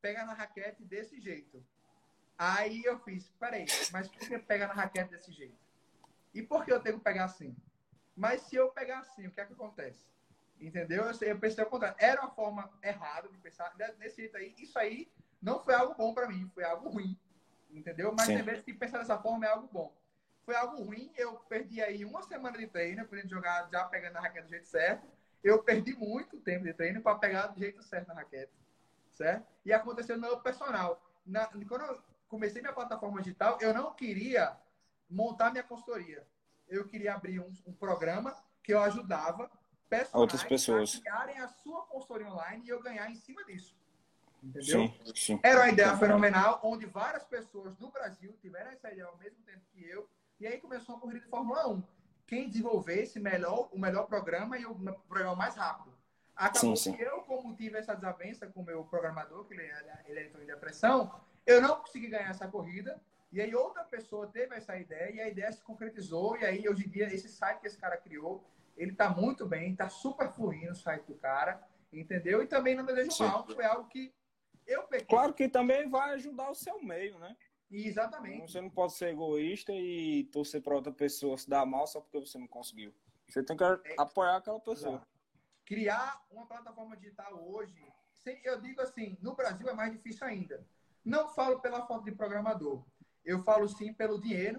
[0.00, 1.64] pega na raquete desse jeito.
[2.36, 5.58] Aí eu fiz, peraí, mas por que pega na raquete desse jeito?
[6.34, 7.56] E por que eu tenho que pegar assim?
[8.14, 10.06] Mas se eu pegar assim, o que é que acontece?
[10.60, 11.04] Entendeu?
[11.04, 11.96] Eu, eu pensei ao contrário.
[11.98, 14.54] Era uma forma errada de pensar desse jeito aí.
[14.58, 17.16] Isso aí não foi algo bom para mim, foi algo ruim.
[17.70, 18.12] Entendeu?
[18.16, 18.34] Mas Sim.
[18.34, 19.94] tem vezes que pensar dessa forma é algo bom.
[20.44, 24.16] Foi algo ruim, eu perdi aí uma semana de treino, pra gente jogar já pegando
[24.16, 25.06] a raquete do jeito certo.
[25.44, 28.52] Eu perdi muito tempo de treino para pegar do jeito certo na raquete.
[29.12, 29.46] Certo?
[29.64, 31.02] E aconteceu no meu personal.
[31.26, 34.56] Na- quando eu comecei minha plataforma digital, eu não queria
[35.08, 36.26] montar minha consultoria.
[36.66, 39.50] Eu queria abrir um, um programa que eu ajudava
[40.12, 40.96] Outras pessoas.
[40.96, 43.76] a criarem a sua consultoria online e eu ganhar em cima disso.
[44.42, 44.62] Entendeu?
[44.62, 45.40] Sim, sim.
[45.42, 49.60] Era uma ideia fenomenal, onde várias pessoas do Brasil tiveram essa ideia ao mesmo tempo
[49.72, 50.08] que eu.
[50.38, 51.82] E aí começou a corrida de Fórmula 1.
[52.26, 54.74] Quem desenvolvesse melhor, o melhor programa e o
[55.08, 55.92] programa mais rápido.
[56.36, 56.96] Acabou Sim, sim.
[56.96, 59.68] que eu, como tive essa desavença com o meu programador, que ele,
[60.06, 61.12] ele entrou em depressão,
[61.44, 63.00] eu não consegui ganhar essa corrida.
[63.32, 66.36] E aí outra pessoa teve essa ideia e a ideia se concretizou.
[66.36, 68.44] E aí, hoje em dia, esse site que esse cara criou,
[68.78, 71.62] ele tá muito bem, tá super fluindo o site do cara,
[71.92, 72.42] entendeu?
[72.42, 73.24] E também não desejo Sim.
[73.24, 74.14] mal, foi algo que
[74.66, 75.06] eu peguei.
[75.06, 77.36] Claro que também vai ajudar o seu meio, né?
[77.70, 78.50] Exatamente.
[78.50, 82.18] Você não pode ser egoísta e torcer para outra pessoa se dar mal só porque
[82.18, 82.94] você não conseguiu.
[83.28, 83.64] Você tem que
[83.98, 85.06] apoiar aquela pessoa.
[85.66, 87.76] Criar uma plataforma digital hoje
[88.44, 90.66] eu digo assim, no Brasil é mais difícil ainda.
[91.04, 92.84] Não falo pela falta de programador.
[93.24, 94.56] Eu falo sim pelo dinheiro.